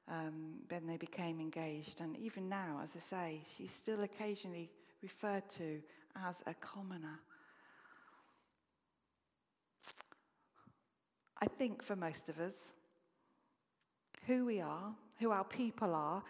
um, 0.08 0.60
when 0.70 0.86
they 0.86 0.98
became 0.98 1.40
engaged. 1.40 2.02
And 2.02 2.18
even 2.18 2.48
now, 2.48 2.82
as 2.84 2.94
I 2.96 3.00
say, 3.00 3.42
she's 3.58 3.72
still 3.72 4.04
occasionally 4.04 4.70
referred 5.02 5.50
to 5.58 5.82
as 6.28 6.42
a 6.46 6.54
commoner. 6.56 7.20
I 11.42 11.48
think 11.48 11.84
for 11.84 11.96
most 11.96 12.30
of 12.30 12.40
us, 12.40 12.74
who 14.26 14.46
we 14.46 14.62
are, 14.62 14.94
who 15.20 15.32
our 15.32 15.44
people 15.44 15.96
are, 15.96 16.24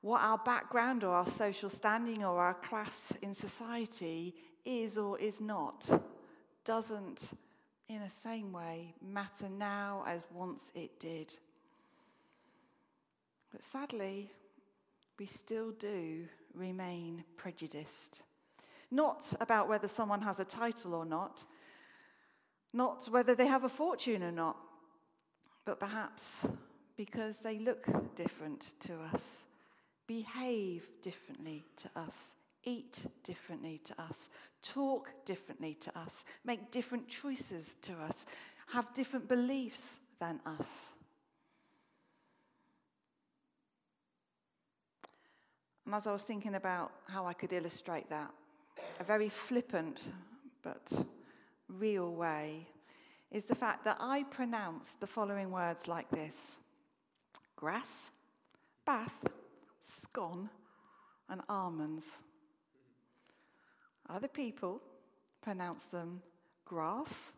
what 0.00 0.20
our 0.22 0.38
background 0.38 1.04
or 1.04 1.10
our 1.10 1.26
social 1.26 1.68
standing 1.68 2.24
or 2.24 2.38
our 2.38 2.54
class 2.54 3.12
in 3.22 3.34
society 3.34 4.34
is 4.64 4.98
or 4.98 5.18
is 5.18 5.40
not, 5.40 5.88
doesn't 6.64 7.32
in 7.88 8.02
the 8.02 8.10
same 8.10 8.52
way 8.52 8.94
matter 9.00 9.48
now 9.48 10.04
as 10.06 10.22
once 10.32 10.72
it 10.74 10.98
did. 10.98 11.34
But 13.52 13.64
sadly, 13.64 14.30
we 15.18 15.26
still 15.26 15.70
do 15.72 16.26
remain 16.54 17.24
prejudiced. 17.36 18.22
Not 18.90 19.32
about 19.40 19.68
whether 19.68 19.88
someone 19.88 20.20
has 20.22 20.40
a 20.40 20.44
title 20.44 20.94
or 20.94 21.04
not, 21.04 21.44
not 22.72 23.06
whether 23.10 23.34
they 23.34 23.46
have 23.46 23.64
a 23.64 23.68
fortune 23.68 24.22
or 24.22 24.32
not, 24.32 24.56
but 25.64 25.80
perhaps 25.80 26.46
because 26.96 27.38
they 27.38 27.58
look 27.58 27.86
different 28.14 28.74
to 28.80 28.94
us, 29.12 29.42
behave 30.06 30.88
differently 31.02 31.64
to 31.76 31.90
us, 31.96 32.34
eat 32.64 33.06
differently 33.22 33.80
to 33.84 34.00
us, 34.00 34.28
talk 34.62 35.10
differently 35.24 35.74
to 35.74 35.98
us, 35.98 36.24
make 36.44 36.70
different 36.70 37.08
choices 37.08 37.76
to 37.82 37.92
us, 37.94 38.26
have 38.68 38.92
different 38.94 39.28
beliefs 39.28 39.98
than 40.18 40.40
us. 40.46 40.92
And 45.84 45.94
as 45.94 46.06
I 46.06 46.12
was 46.12 46.22
thinking 46.22 46.56
about 46.56 46.90
how 47.08 47.26
I 47.26 47.32
could 47.32 47.52
illustrate 47.52 48.10
that, 48.10 48.32
a 48.98 49.04
very 49.04 49.28
flippant 49.28 50.06
but 50.62 50.92
real 51.68 52.12
way 52.12 52.66
is 53.30 53.44
the 53.44 53.54
fact 53.54 53.84
that 53.84 53.96
I 54.00 54.24
pronounce 54.24 54.94
the 54.94 55.06
following 55.06 55.52
words 55.52 55.86
like 55.86 56.08
this 56.10 56.56
grass, 57.56 58.10
bath, 58.84 59.24
scone, 59.80 60.48
and 61.28 61.40
almonds. 61.48 62.04
Other 64.08 64.28
people 64.28 64.80
pronounce 65.42 65.86
them 65.86 66.22
grass, 66.64 67.32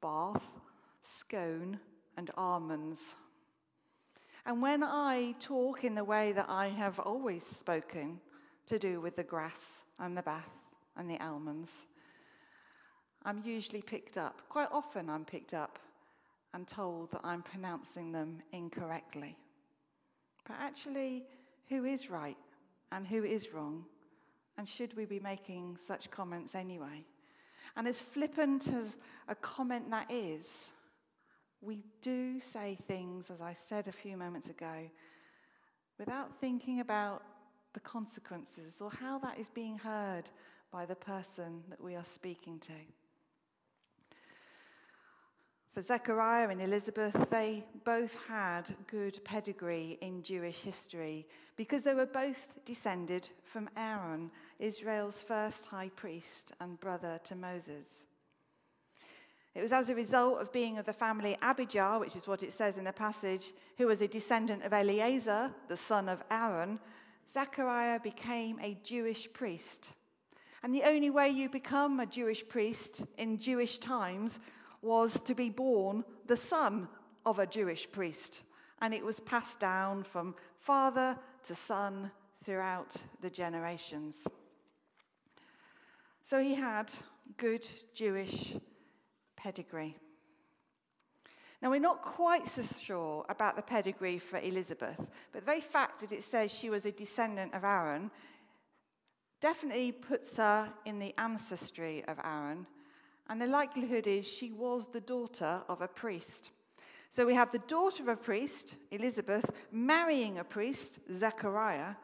bath, 0.00 0.58
scone, 1.02 1.78
and 2.16 2.30
almonds. 2.36 3.14
And 4.44 4.62
when 4.62 4.82
I 4.82 5.34
talk 5.38 5.84
in 5.84 5.94
the 5.94 6.04
way 6.04 6.32
that 6.32 6.46
I 6.48 6.68
have 6.68 6.98
always 6.98 7.44
spoken, 7.44 8.20
to 8.68 8.78
do 8.78 9.00
with 9.00 9.16
the 9.16 9.24
grass 9.24 9.80
and 9.98 10.16
the 10.16 10.22
bath 10.22 10.50
and 10.96 11.10
the 11.10 11.18
almonds, 11.24 11.72
I'm 13.24 13.42
usually 13.44 13.82
picked 13.82 14.18
up. 14.18 14.42
Quite 14.48 14.68
often, 14.70 15.08
I'm 15.08 15.24
picked 15.24 15.54
up 15.54 15.78
and 16.52 16.68
told 16.68 17.10
that 17.12 17.22
I'm 17.24 17.42
pronouncing 17.42 18.12
them 18.12 18.42
incorrectly. 18.52 19.36
But 20.48 20.56
actually, 20.60 21.24
who 21.68 21.84
is 21.84 22.10
right 22.10 22.36
and 22.90 23.06
who 23.06 23.22
is 23.22 23.52
wrong? 23.52 23.84
And 24.56 24.68
should 24.68 24.96
we 24.96 25.04
be 25.04 25.20
making 25.20 25.76
such 25.76 26.10
comments 26.10 26.54
anyway? 26.54 27.04
And 27.76 27.86
as 27.86 28.00
flippant 28.00 28.68
as 28.68 28.96
a 29.28 29.34
comment 29.34 29.90
that 29.90 30.10
is, 30.10 30.68
we 31.60 31.82
do 32.02 32.40
say 32.40 32.78
things, 32.88 33.30
as 33.30 33.40
I 33.40 33.52
said 33.52 33.88
a 33.88 33.92
few 33.92 34.16
moments 34.16 34.48
ago, 34.48 34.90
without 35.98 36.40
thinking 36.40 36.80
about 36.80 37.22
the 37.74 37.80
consequences 37.80 38.80
or 38.80 38.90
how 38.90 39.18
that 39.18 39.38
is 39.38 39.48
being 39.50 39.78
heard 39.78 40.30
by 40.72 40.86
the 40.86 40.94
person 40.94 41.62
that 41.68 41.82
we 41.82 41.94
are 41.94 42.04
speaking 42.04 42.58
to. 42.60 42.72
For 45.72 45.82
Zechariah 45.82 46.48
and 46.48 46.60
Elizabeth, 46.60 47.28
they 47.30 47.64
both 47.84 48.16
had 48.26 48.74
good 48.86 49.22
pedigree 49.24 49.98
in 50.00 50.22
Jewish 50.22 50.60
history 50.60 51.26
because 51.56 51.84
they 51.84 51.94
were 51.94 52.06
both 52.06 52.54
descended 52.64 53.28
from 53.44 53.68
Aaron, 53.76 54.30
Israel's 54.58 55.22
first 55.22 55.66
high 55.66 55.90
priest 55.94 56.52
and 56.60 56.80
brother 56.80 57.20
to 57.24 57.36
Moses. 57.36 58.06
It 59.54 59.62
was 59.62 59.72
as 59.72 59.88
a 59.88 59.94
result 59.94 60.40
of 60.40 60.52
being 60.52 60.78
of 60.78 60.86
the 60.86 60.92
family 60.92 61.36
Abijah, 61.42 61.98
which 61.98 62.16
is 62.16 62.26
what 62.26 62.42
it 62.42 62.52
says 62.52 62.78
in 62.78 62.84
the 62.84 62.92
passage, 62.92 63.52
who 63.76 63.86
was 63.86 64.02
a 64.02 64.08
descendant 64.08 64.62
of 64.62 64.72
Eleazar, 64.72 65.52
the 65.68 65.76
son 65.76 66.08
of 66.08 66.22
Aaron, 66.30 66.78
Zechariah 67.30 68.00
became 68.00 68.58
a 68.60 68.78
Jewish 68.82 69.30
priest. 69.32 69.92
And 70.62 70.74
the 70.74 70.84
only 70.84 71.10
way 71.10 71.28
you 71.28 71.48
become 71.48 72.00
a 72.00 72.06
Jewish 72.06 72.46
priest 72.48 73.04
in 73.16 73.38
Jewish 73.38 73.78
times 73.78 74.40
was 74.82 75.20
to 75.22 75.34
be 75.34 75.50
born 75.50 76.04
the 76.26 76.36
son 76.36 76.88
of 77.26 77.38
a 77.38 77.46
Jewish 77.46 77.90
priest. 77.90 78.42
And 78.80 78.94
it 78.94 79.04
was 79.04 79.20
passed 79.20 79.58
down 79.58 80.04
from 80.04 80.34
father 80.58 81.18
to 81.44 81.54
son 81.54 82.10
throughout 82.44 82.96
the 83.20 83.30
generations. 83.30 84.26
So 86.22 86.40
he 86.40 86.54
had 86.54 86.92
good 87.36 87.66
Jewish 87.94 88.54
pedigree. 89.36 89.96
Now, 91.60 91.70
we're 91.70 91.80
not 91.80 92.02
quite 92.02 92.46
so 92.46 92.62
sure 92.62 93.26
about 93.28 93.56
the 93.56 93.62
pedigree 93.62 94.18
for 94.18 94.38
Elizabeth, 94.38 94.96
but 94.96 95.40
the 95.40 95.46
very 95.46 95.60
fact 95.60 96.00
that 96.00 96.12
it 96.12 96.22
says 96.22 96.52
she 96.52 96.70
was 96.70 96.86
a 96.86 96.92
descendant 96.92 97.52
of 97.52 97.64
Aaron 97.64 98.12
definitely 99.40 99.90
puts 99.90 100.36
her 100.36 100.72
in 100.84 101.00
the 101.00 101.14
ancestry 101.18 102.04
of 102.06 102.18
Aaron, 102.22 102.66
and 103.28 103.40
the 103.40 103.46
likelihood 103.46 104.06
is 104.06 104.26
she 104.26 104.52
was 104.52 104.88
the 104.88 105.00
daughter 105.00 105.62
of 105.68 105.82
a 105.82 105.88
priest. 105.88 106.50
So 107.10 107.26
we 107.26 107.34
have 107.34 107.52
the 107.52 107.58
daughter 107.60 108.02
of 108.02 108.08
a 108.08 108.16
priest, 108.16 108.74
Elizabeth, 108.90 109.50
marrying 109.72 110.38
a 110.38 110.44
priest, 110.44 110.98
Zechariah, 111.12 111.94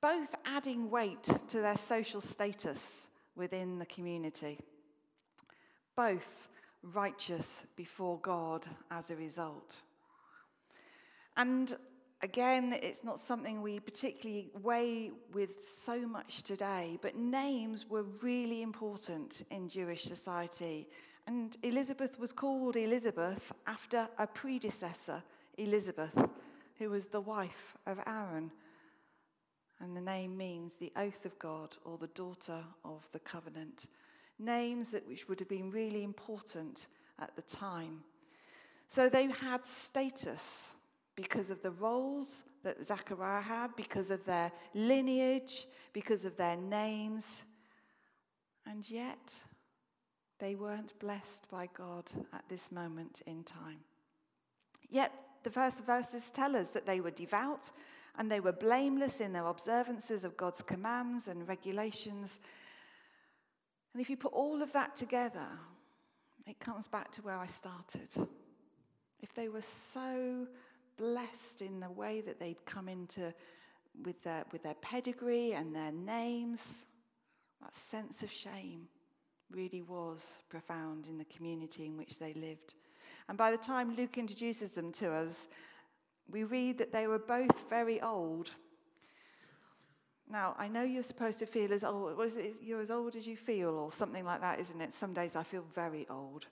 both 0.00 0.34
adding 0.44 0.90
weight 0.90 1.22
to 1.48 1.60
their 1.60 1.76
social 1.76 2.20
status 2.20 3.06
within 3.36 3.78
the 3.78 3.86
community. 3.86 4.58
Both 5.96 6.48
righteous 6.82 7.64
before 7.76 8.18
God 8.18 8.66
as 8.90 9.10
a 9.10 9.16
result. 9.16 9.80
And 11.36 11.74
again, 12.24 12.74
it's 12.82 13.04
not 13.04 13.20
something 13.20 13.60
we 13.60 13.78
particularly 13.78 14.48
weigh 14.62 15.10
with 15.34 15.62
so 15.62 16.06
much 16.06 16.42
today, 16.42 16.98
but 17.02 17.16
names 17.16 17.84
were 17.86 18.04
really 18.22 18.62
important 18.62 19.44
in 19.50 19.68
Jewish 19.68 20.04
society. 20.04 20.88
And 21.26 21.54
Elizabeth 21.62 22.18
was 22.18 22.32
called 22.32 22.76
Elizabeth 22.76 23.52
after 23.66 24.08
a 24.18 24.26
predecessor, 24.26 25.22
Elizabeth, 25.58 26.18
who 26.78 26.88
was 26.88 27.06
the 27.06 27.20
wife 27.20 27.76
of 27.86 28.00
Aaron. 28.06 28.50
And 29.80 29.94
the 29.94 30.00
name 30.00 30.34
means 30.34 30.76
the 30.76 30.92
oath 30.96 31.26
of 31.26 31.38
God 31.38 31.76
or 31.84 31.98
the 31.98 32.06
daughter 32.08 32.64
of 32.86 33.06
the 33.12 33.18
covenant 33.18 33.86
names 34.38 34.90
that 34.90 35.06
which 35.06 35.28
would 35.28 35.40
have 35.40 35.48
been 35.48 35.70
really 35.70 36.02
important 36.02 36.86
at 37.18 37.36
the 37.36 37.42
time. 37.42 38.02
So 38.86 39.10
they 39.10 39.26
had 39.26 39.64
status 39.66 40.70
because 41.16 41.50
of 41.50 41.62
the 41.62 41.70
roles 41.70 42.42
that 42.62 42.84
Zechariah 42.84 43.42
had, 43.42 43.76
because 43.76 44.10
of 44.10 44.24
their 44.24 44.50
lineage, 44.74 45.66
because 45.92 46.24
of 46.24 46.36
their 46.36 46.56
names. 46.56 47.42
And 48.66 48.88
yet, 48.90 49.34
they 50.38 50.54
weren't 50.54 50.98
blessed 50.98 51.48
by 51.50 51.68
God 51.76 52.10
at 52.32 52.44
this 52.48 52.72
moment 52.72 53.22
in 53.26 53.44
time. 53.44 53.80
Yet, 54.90 55.12
the 55.42 55.50
first 55.50 55.80
verses 55.84 56.30
tell 56.30 56.56
us 56.56 56.70
that 56.70 56.86
they 56.86 57.00
were 57.00 57.10
devout 57.10 57.70
and 58.16 58.30
they 58.30 58.40
were 58.40 58.52
blameless 58.52 59.20
in 59.20 59.32
their 59.32 59.46
observances 59.46 60.24
of 60.24 60.36
God's 60.36 60.62
commands 60.62 61.28
and 61.28 61.46
regulations 61.46 62.40
and 63.94 64.00
if 64.00 64.10
you 64.10 64.16
put 64.16 64.32
all 64.32 64.60
of 64.60 64.72
that 64.72 64.96
together, 64.96 65.46
it 66.46 66.58
comes 66.58 66.88
back 66.88 67.12
to 67.12 67.22
where 67.22 67.38
I 67.38 67.46
started. 67.46 68.08
If 69.22 69.32
they 69.34 69.48
were 69.48 69.62
so 69.62 70.48
blessed 70.96 71.62
in 71.62 71.80
the 71.80 71.90
way 71.90 72.20
that 72.20 72.38
they'd 72.38 72.64
come 72.64 72.88
into 72.88 73.32
with 74.04 74.22
their, 74.22 74.44
with 74.52 74.62
their 74.62 74.74
pedigree 74.74 75.52
and 75.52 75.74
their 75.74 75.92
names, 75.92 76.86
that 77.62 77.74
sense 77.74 78.22
of 78.22 78.30
shame 78.30 78.88
really 79.50 79.82
was 79.82 80.38
profound 80.48 81.06
in 81.06 81.18
the 81.18 81.24
community 81.26 81.86
in 81.86 81.96
which 81.96 82.18
they 82.18 82.32
lived. 82.34 82.74
And 83.28 83.38
by 83.38 83.50
the 83.50 83.56
time 83.56 83.94
Luke 83.96 84.18
introduces 84.18 84.72
them 84.72 84.92
to 84.92 85.12
us, 85.12 85.48
we 86.28 86.44
read 86.44 86.78
that 86.78 86.92
they 86.92 87.06
were 87.06 87.18
both 87.18 87.68
very 87.68 88.00
old 88.00 88.50
now, 90.30 90.54
I 90.58 90.68
know 90.68 90.82
you're 90.82 91.02
supposed 91.02 91.38
to 91.40 91.46
feel 91.46 91.72
as 91.72 91.84
old, 91.84 92.16
was 92.16 92.36
it, 92.36 92.54
you're 92.62 92.80
as 92.80 92.90
old 92.90 93.14
as 93.14 93.26
you 93.26 93.36
feel, 93.36 93.70
or 93.70 93.92
something 93.92 94.24
like 94.24 94.40
that, 94.40 94.58
isn't 94.58 94.80
it? 94.80 94.94
Some 94.94 95.12
days 95.12 95.36
I 95.36 95.42
feel 95.42 95.64
very 95.74 96.06
old. 96.08 96.46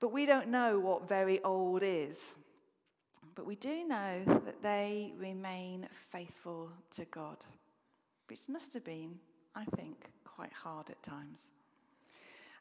But 0.00 0.12
we 0.12 0.26
don't 0.26 0.48
know 0.48 0.78
what 0.78 1.08
very 1.08 1.42
old 1.42 1.82
is. 1.82 2.34
But 3.38 3.46
we 3.46 3.54
do 3.54 3.86
know 3.86 4.24
that 4.26 4.64
they 4.64 5.12
remain 5.16 5.86
faithful 6.10 6.72
to 6.90 7.04
God, 7.04 7.36
which 8.26 8.40
must 8.48 8.74
have 8.74 8.82
been, 8.82 9.14
I 9.54 9.64
think, 9.76 10.10
quite 10.24 10.52
hard 10.52 10.90
at 10.90 11.00
times. 11.04 11.46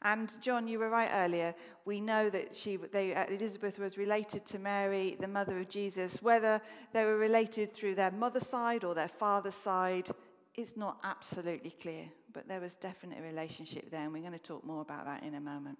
And 0.04 0.32
John, 0.40 0.68
you 0.68 0.78
were 0.78 0.92
right 0.92 1.10
earlier. 1.12 1.56
We 1.86 2.00
know 2.00 2.30
that 2.30 2.56
she, 2.56 2.76
they, 2.76 3.16
uh, 3.16 3.26
Elizabeth 3.26 3.80
was 3.80 3.98
related 3.98 4.46
to 4.46 4.60
Mary, 4.60 5.18
the 5.20 5.28
mother 5.28 5.58
of 5.58 5.68
Jesus. 5.68 6.22
Whether 6.22 6.62
they 6.94 7.06
were 7.06 7.18
related 7.18 7.74
through 7.74 7.96
their 7.96 8.12
mother's 8.12 8.46
side 8.46 8.84
or 8.84 8.94
their 8.94 9.08
father's 9.08 9.56
side, 9.56 10.12
it's 10.54 10.78
not 10.78 11.00
absolutely 11.04 11.72
clear, 11.72 12.06
but 12.34 12.48
there 12.48 12.62
was 12.62 12.76
definitely 12.76 13.24
a 13.24 13.28
relationship 13.28 13.90
there, 13.90 14.02
and 14.02 14.14
we're 14.14 14.20
going 14.20 14.32
to 14.34 14.38
talk 14.38 14.64
more 14.64 14.84
about 14.84 15.06
that 15.06 15.24
in 15.24 15.34
a 15.34 15.42
moment. 15.42 15.80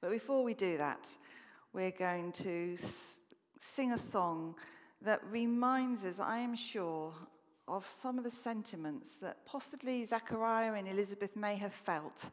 But 0.00 0.12
before 0.12 0.42
we 0.42 0.54
do 0.54 0.78
that, 0.78 1.10
we're 1.74 1.90
going 1.90 2.32
to 2.32 2.78
sing 3.60 3.92
a 3.92 3.98
song 3.98 4.54
that 5.02 5.20
reminds 5.30 6.04
us, 6.04 6.18
I 6.18 6.38
am 6.38 6.56
sure, 6.56 7.12
of 7.68 7.86
some 7.86 8.18
of 8.18 8.24
the 8.24 8.30
sentiments 8.30 9.18
that 9.18 9.44
possibly 9.46 10.04
Zechariah 10.04 10.72
and 10.72 10.88
Elizabeth 10.88 11.36
may 11.36 11.56
have 11.56 11.74
felt 11.74 12.30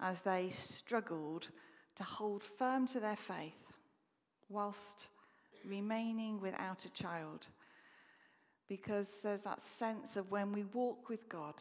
as 0.00 0.20
they 0.20 0.48
struggled 0.50 1.48
to 1.96 2.02
hold 2.02 2.42
firm 2.42 2.86
to 2.88 3.00
their 3.00 3.16
faith 3.16 3.72
whilst 4.48 5.08
remaining 5.64 6.40
without 6.40 6.84
a 6.84 6.90
child 6.90 7.46
because 8.68 9.20
there's 9.22 9.42
that 9.42 9.62
sense 9.62 10.16
of 10.16 10.30
when 10.30 10.52
we 10.52 10.64
walk 10.64 11.08
with 11.08 11.28
God, 11.28 11.54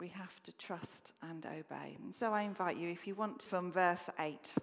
we 0.00 0.08
have 0.08 0.42
to 0.44 0.52
trust 0.56 1.12
and 1.22 1.44
obey. 1.44 1.96
And 2.02 2.14
so 2.14 2.32
I 2.32 2.42
invite 2.42 2.76
you, 2.76 2.88
if 2.88 3.06
you 3.06 3.14
want, 3.14 3.42
from 3.42 3.72
verse 3.72 4.08
8. 4.18 4.54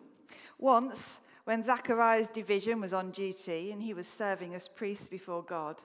Once, 0.58 1.20
when 1.46 1.64
Zachariah's 1.64 2.28
division 2.28 2.80
was 2.80 2.94
on 2.94 3.12
duty 3.12 3.72
and 3.72 3.82
he 3.82 3.94
was 3.94 4.08
serving 4.08 4.54
as 4.54 4.68
priest 4.68 5.10
before 5.10 5.44
God, 5.44 5.82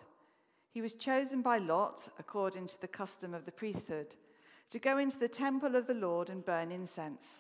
he 0.71 0.83
was 0.83 0.95
chosen 0.95 1.41
by 1.41 1.59
Lot, 1.59 2.09
according 2.19 2.67
to 2.67 2.81
the 2.81 2.89
custom 2.89 3.33
of 3.33 3.47
the 3.47 3.53
priesthood, 3.53 4.15
to 4.71 4.79
go 4.79 4.99
into 4.99 5.19
the 5.19 5.29
temple 5.29 5.75
of 5.75 5.87
the 5.87 5.95
Lord 5.95 6.29
and 6.29 6.45
burn 6.45 6.71
incense. 6.71 7.37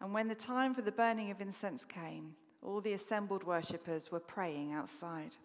And 0.00 0.12
when 0.12 0.28
the 0.28 0.34
time 0.34 0.74
for 0.74 0.82
the 0.82 0.92
burning 0.92 1.30
of 1.30 1.40
incense 1.40 1.84
came, 1.84 2.34
all 2.62 2.80
the 2.80 2.92
assembled 2.92 3.44
worshippers 3.44 4.12
were 4.12 4.20
praying 4.20 4.72
outside. 4.72 5.36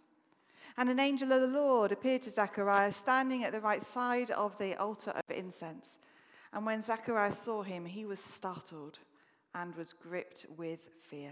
And 0.77 0.89
an 0.89 0.99
angel 0.99 1.31
of 1.31 1.41
the 1.41 1.47
Lord 1.47 1.91
appeared 1.91 2.23
to 2.23 2.31
Zechariah 2.31 2.91
standing 2.91 3.43
at 3.43 3.51
the 3.51 3.61
right 3.61 3.81
side 3.81 4.31
of 4.31 4.57
the 4.57 4.75
altar 4.75 5.11
of 5.11 5.23
incense. 5.35 5.99
And 6.51 6.65
when 6.65 6.83
Zechariah 6.83 7.31
saw 7.31 7.63
him, 7.63 7.85
he 7.85 8.05
was 8.05 8.19
startled 8.19 8.99
and 9.55 9.75
was 9.75 9.93
gripped 9.93 10.45
with 10.57 10.89
fear. 11.01 11.31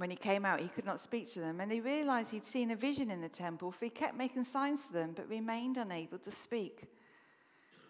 When 0.00 0.08
he 0.08 0.16
came 0.16 0.46
out, 0.46 0.60
he 0.60 0.68
could 0.68 0.86
not 0.86 0.98
speak 0.98 1.30
to 1.32 1.40
them, 1.40 1.60
and 1.60 1.70
they 1.70 1.80
realized 1.80 2.30
he'd 2.30 2.46
seen 2.46 2.70
a 2.70 2.74
vision 2.74 3.10
in 3.10 3.20
the 3.20 3.28
temple, 3.28 3.70
for 3.70 3.84
he 3.84 3.90
kept 3.90 4.16
making 4.16 4.44
signs 4.44 4.86
to 4.86 4.94
them, 4.94 5.12
but 5.14 5.28
remained 5.28 5.76
unable 5.76 6.16
to 6.20 6.30
speak. 6.30 6.84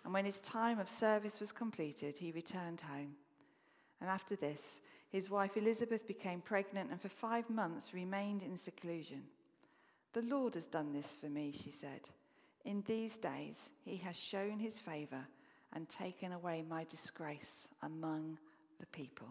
And 0.04 0.12
when 0.12 0.24
his 0.24 0.40
time 0.40 0.80
of 0.80 0.88
service 0.88 1.38
was 1.38 1.52
completed, 1.52 2.16
he 2.16 2.32
returned 2.32 2.80
home. 2.80 3.14
And 4.00 4.10
after 4.10 4.34
this, 4.34 4.80
his 5.08 5.30
wife 5.30 5.56
Elizabeth 5.56 6.04
became 6.08 6.40
pregnant 6.40 6.90
and 6.90 7.00
for 7.00 7.08
five 7.08 7.48
months 7.48 7.94
remained 7.94 8.42
in 8.42 8.56
seclusion. 8.56 9.22
The 10.12 10.22
Lord 10.22 10.54
has 10.54 10.66
done 10.66 10.92
this 10.92 11.14
for 11.14 11.28
me, 11.28 11.52
she 11.52 11.70
said. 11.70 12.08
In 12.64 12.82
these 12.88 13.18
days, 13.18 13.70
he 13.84 13.98
has 13.98 14.16
shown 14.16 14.58
his 14.58 14.80
favor 14.80 15.28
and 15.74 15.88
taken 15.88 16.32
away 16.32 16.64
my 16.68 16.82
disgrace 16.82 17.68
among 17.82 18.36
the 18.80 18.86
people. 18.86 19.28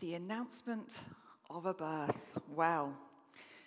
The 0.00 0.14
announcement 0.14 1.00
of 1.50 1.66
a 1.66 1.74
birth. 1.74 2.38
Well, 2.54 2.94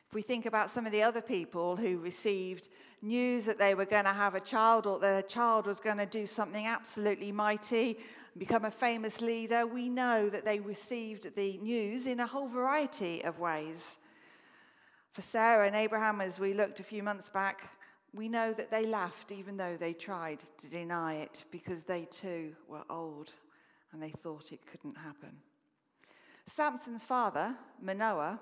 if 0.07 0.13
we 0.13 0.21
think 0.21 0.45
about 0.45 0.69
some 0.69 0.85
of 0.85 0.93
the 0.93 1.03
other 1.03 1.19
people 1.19 1.75
who 1.75 1.97
received 1.97 2.69
news 3.01 3.43
that 3.43 3.59
they 3.59 3.75
were 3.75 3.83
going 3.83 4.05
to 4.05 4.13
have 4.13 4.33
a 4.33 4.39
child 4.39 4.87
or 4.87 4.97
their 4.97 5.23
child 5.23 5.65
was 5.65 5.81
going 5.81 5.97
to 5.97 6.05
do 6.05 6.25
something 6.25 6.65
absolutely 6.65 7.33
mighty, 7.33 7.97
become 8.37 8.63
a 8.63 8.71
famous 8.71 9.19
leader, 9.19 9.67
we 9.67 9.89
know 9.89 10.29
that 10.29 10.45
they 10.45 10.61
received 10.61 11.35
the 11.35 11.57
news 11.57 12.05
in 12.05 12.21
a 12.21 12.27
whole 12.27 12.47
variety 12.47 13.21
of 13.25 13.39
ways. 13.39 13.97
For 15.11 15.21
Sarah 15.21 15.67
and 15.67 15.75
Abraham, 15.75 16.21
as 16.21 16.39
we 16.39 16.53
looked 16.53 16.79
a 16.79 16.83
few 16.83 17.03
months 17.03 17.27
back, 17.27 17.69
we 18.13 18.29
know 18.29 18.53
that 18.53 18.71
they 18.71 18.85
laughed 18.85 19.33
even 19.33 19.57
though 19.57 19.75
they 19.75 19.91
tried 19.91 20.39
to 20.59 20.67
deny 20.69 21.15
it 21.15 21.43
because 21.51 21.83
they 21.83 22.05
too 22.05 22.55
were 22.69 22.85
old 22.89 23.33
and 23.91 24.01
they 24.01 24.11
thought 24.11 24.53
it 24.53 24.65
couldn't 24.65 24.95
happen. 24.95 25.35
Samson's 26.51 27.03
father, 27.03 27.55
Manoah, 27.81 28.39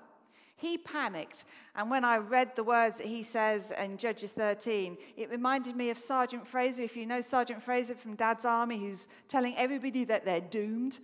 he 0.56 0.76
panicked. 0.76 1.44
And 1.74 1.90
when 1.90 2.04
I 2.04 2.18
read 2.18 2.54
the 2.54 2.64
words 2.64 2.98
that 2.98 3.06
he 3.06 3.22
says 3.22 3.72
in 3.82 3.96
Judges 3.96 4.32
13, 4.32 4.98
it 5.16 5.30
reminded 5.30 5.76
me 5.76 5.90
of 5.90 5.96
Sergeant 5.96 6.46
Frazer. 6.46 6.82
If 6.82 6.96
you 6.96 7.06
know 7.06 7.20
Sergeant 7.20 7.62
Frazer 7.62 7.94
from 7.94 8.16
Dad's 8.16 8.44
Army, 8.44 8.78
who's 8.78 9.06
telling 9.28 9.56
everybody 9.56 10.04
that 10.04 10.24
they're 10.24 10.40
doomed. 10.40 10.98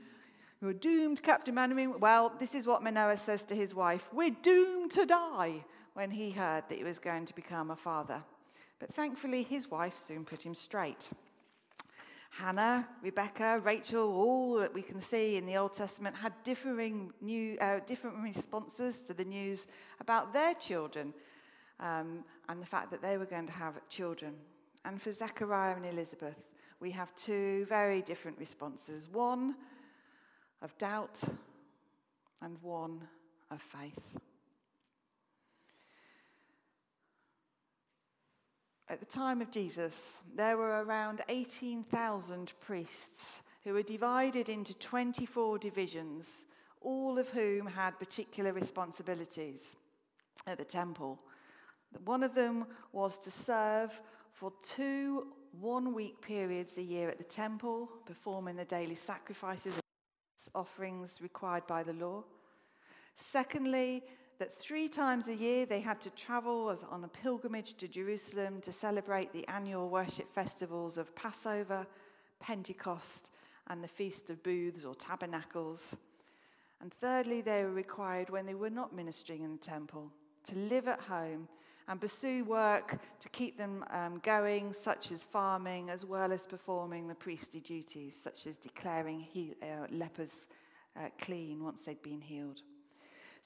You're 0.61 0.73
doomed, 0.73 1.23
Captain 1.23 1.55
Mainwaring. 1.55 2.01
Well, 2.01 2.33
this 2.39 2.55
is 2.55 2.67
what 2.67 2.83
Manoah 2.83 3.17
says 3.17 3.45
to 3.45 3.55
his 3.55 3.75
wife 3.75 4.09
We're 4.13 4.37
doomed 4.43 4.91
to 4.93 5.07
die 5.07 5.65
when 5.95 6.11
he 6.11 6.31
heard 6.31 6.65
that 6.69 6.77
he 6.79 6.85
was 6.85 6.99
going 6.99 7.25
to 7.27 7.35
become 7.35 7.71
a 7.71 7.77
father. 7.77 8.23
But 8.79 8.93
thankfully, 8.93 9.43
his 9.43 9.71
wife 9.71 9.97
soon 9.97 10.25
put 10.25 10.45
him 10.45 10.55
straight. 10.55 11.09
Hannah, 12.39 12.87
Rebecca, 13.03 13.63
Rachel, 13.65 14.13
all 14.13 14.57
that 14.57 14.75
we 14.75 14.83
can 14.83 15.01
see 15.01 15.39
in 15.39 15.47
the 15.47 15.57
Old 15.57 15.73
Testament 15.73 16.15
had 16.15 16.35
differing, 16.45 17.11
new, 17.23 17.57
uh, 17.63 17.81
different 17.87 18.19
responses 18.19 19.01
to 19.05 19.15
the 19.15 19.25
news 19.25 19.65
about 20.01 20.35
their 20.35 20.53
children 20.53 21.15
um, 21.81 22.25
and 22.51 22.61
the 22.61 22.67
fact 22.67 22.91
that 22.91 23.01
they 23.01 23.17
were 23.17 23.25
going 23.25 23.47
to 23.47 23.53
have 23.55 23.81
children. 23.89 24.35
And 24.85 25.01
for 25.01 25.15
Zechariah 25.15 25.77
and 25.77 25.87
Elizabeth, 25.87 26.37
we 26.79 26.91
have 26.91 27.15
two 27.17 27.65
very 27.71 28.03
different 28.03 28.39
responses 28.39 29.09
one 29.11 29.57
of 30.61 30.77
doubt 30.77 31.23
and 32.43 32.59
one 32.61 33.01
of 33.51 33.63
faith. 33.63 34.19
At 38.89 39.01
the 39.01 39.07
time 39.07 39.43
of 39.43 39.51
Jesus, 39.51 40.21
there 40.35 40.57
were 40.57 40.85
around 40.85 41.23
18,000 41.29 42.53
priests 42.61 43.43
who 43.65 43.73
were 43.73 43.83
divided 43.83 44.49
into 44.49 44.75
24 44.75 45.59
divisions, 45.59 46.45
all 46.81 47.19
of 47.19 47.29
whom 47.31 47.67
had 47.67 47.99
particular 47.99 48.53
responsibilities 48.53 49.75
at 50.47 50.59
the 50.59 50.65
temple. 50.65 51.19
One 52.05 52.23
of 52.23 52.35
them 52.35 52.67
was 52.93 53.19
to 53.19 53.31
serve 53.31 54.01
for 54.33 54.53
two 54.63 55.29
one 55.61 55.93
week 55.93 56.21
periods 56.21 56.79
a 56.79 56.83
year 56.83 57.09
at 57.09 57.19
the 57.19 57.25
temple, 57.25 57.89
performing 58.05 58.55
the 58.55 58.65
daily 58.65 58.95
sacrifices 58.95 59.75
and 59.75 60.55
offerings 60.55 61.21
required 61.21 61.67
by 61.67 61.83
the 61.83 61.95
law. 61.95 62.23
Secondly, 63.15 64.05
that 64.39 64.55
three 64.55 64.89
times 64.89 65.29
a 65.29 65.35
year 65.35 65.67
they 65.67 65.81
had 65.81 66.01
to 66.03 66.11
travel 66.11 66.77
on 66.91 67.05
a 67.05 67.09
pilgrimage 67.09 67.75
to 67.75 67.89
Jerusalem 67.89 68.61
to 68.63 68.73
celebrate 68.73 69.33
the 69.33 69.47
annual 69.49 69.89
worship 69.89 70.33
festivals 70.33 70.99
of 70.99 71.15
Passover, 71.15 71.87
Pentecost, 72.41 73.31
and 73.69 73.83
the 73.83 73.89
Feast 73.89 74.31
of 74.31 74.43
Booths 74.43 74.85
or 74.85 74.95
Tabernacles. 74.95 75.95
And 76.81 76.93
thirdly, 76.93 77.41
they 77.41 77.63
were 77.63 77.73
required 77.73 78.31
when 78.31 78.47
they 78.47 78.55
were 78.55 78.71
not 78.71 78.95
ministering 78.95 79.43
in 79.43 79.53
the 79.53 79.59
temple 79.59 80.13
to 80.45 80.57
live 80.57 80.87
at 80.87 81.01
home 81.01 81.49
and 81.89 82.01
pursue 82.01 82.45
work 82.45 82.99
to 83.21 83.29
keep 83.31 83.57
them 83.57 83.85
um, 83.91 84.21
going, 84.23 84.73
such 84.73 85.13
as 85.13 85.25
farming, 85.25 85.89
as 85.89 86.05
well 86.05 86.33
as 86.33 86.47
performing 86.47 87.09
the 87.09 87.15
priestly 87.15 87.61
duties, 87.61 88.15
such 88.15 88.47
as 88.47 88.57
declaring 88.57 89.21
he- 89.21 89.55
uh, 89.63 89.87
lepers 89.91 90.47
uh, 90.97 91.09
clean 91.21 91.63
once 91.63 91.85
they'd 91.85 92.03
been 92.03 92.21
healed. 92.21 92.63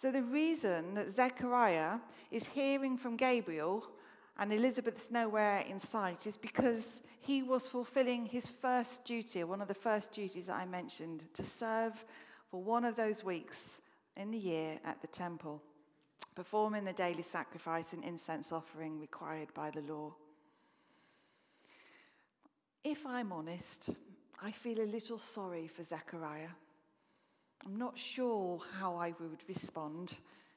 So, 0.00 0.10
the 0.10 0.22
reason 0.22 0.94
that 0.94 1.10
Zechariah 1.10 1.98
is 2.30 2.46
hearing 2.46 2.96
from 2.96 3.18
Gabriel 3.18 3.84
and 4.38 4.50
Elizabeth's 4.50 5.10
nowhere 5.10 5.62
in 5.68 5.78
sight 5.78 6.26
is 6.26 6.38
because 6.38 7.02
he 7.20 7.42
was 7.42 7.68
fulfilling 7.68 8.24
his 8.24 8.48
first 8.48 9.04
duty, 9.04 9.44
one 9.44 9.60
of 9.60 9.68
the 9.68 9.74
first 9.74 10.10
duties 10.10 10.46
that 10.46 10.56
I 10.56 10.64
mentioned, 10.64 11.26
to 11.34 11.42
serve 11.42 12.02
for 12.50 12.62
one 12.62 12.86
of 12.86 12.96
those 12.96 13.22
weeks 13.22 13.82
in 14.16 14.30
the 14.30 14.38
year 14.38 14.78
at 14.86 15.02
the 15.02 15.06
temple, 15.06 15.60
performing 16.34 16.86
the 16.86 16.94
daily 16.94 17.20
sacrifice 17.20 17.92
and 17.92 18.02
incense 18.02 18.52
offering 18.52 18.98
required 18.98 19.52
by 19.52 19.68
the 19.68 19.82
law. 19.82 20.14
If 22.82 23.04
I'm 23.04 23.32
honest, 23.32 23.90
I 24.42 24.50
feel 24.50 24.80
a 24.80 24.88
little 24.88 25.18
sorry 25.18 25.66
for 25.66 25.82
Zechariah. 25.82 26.54
I'm 27.64 27.76
not 27.76 27.98
sure 27.98 28.60
how 28.78 28.96
I 28.96 29.14
would 29.20 29.42
respond 29.46 30.14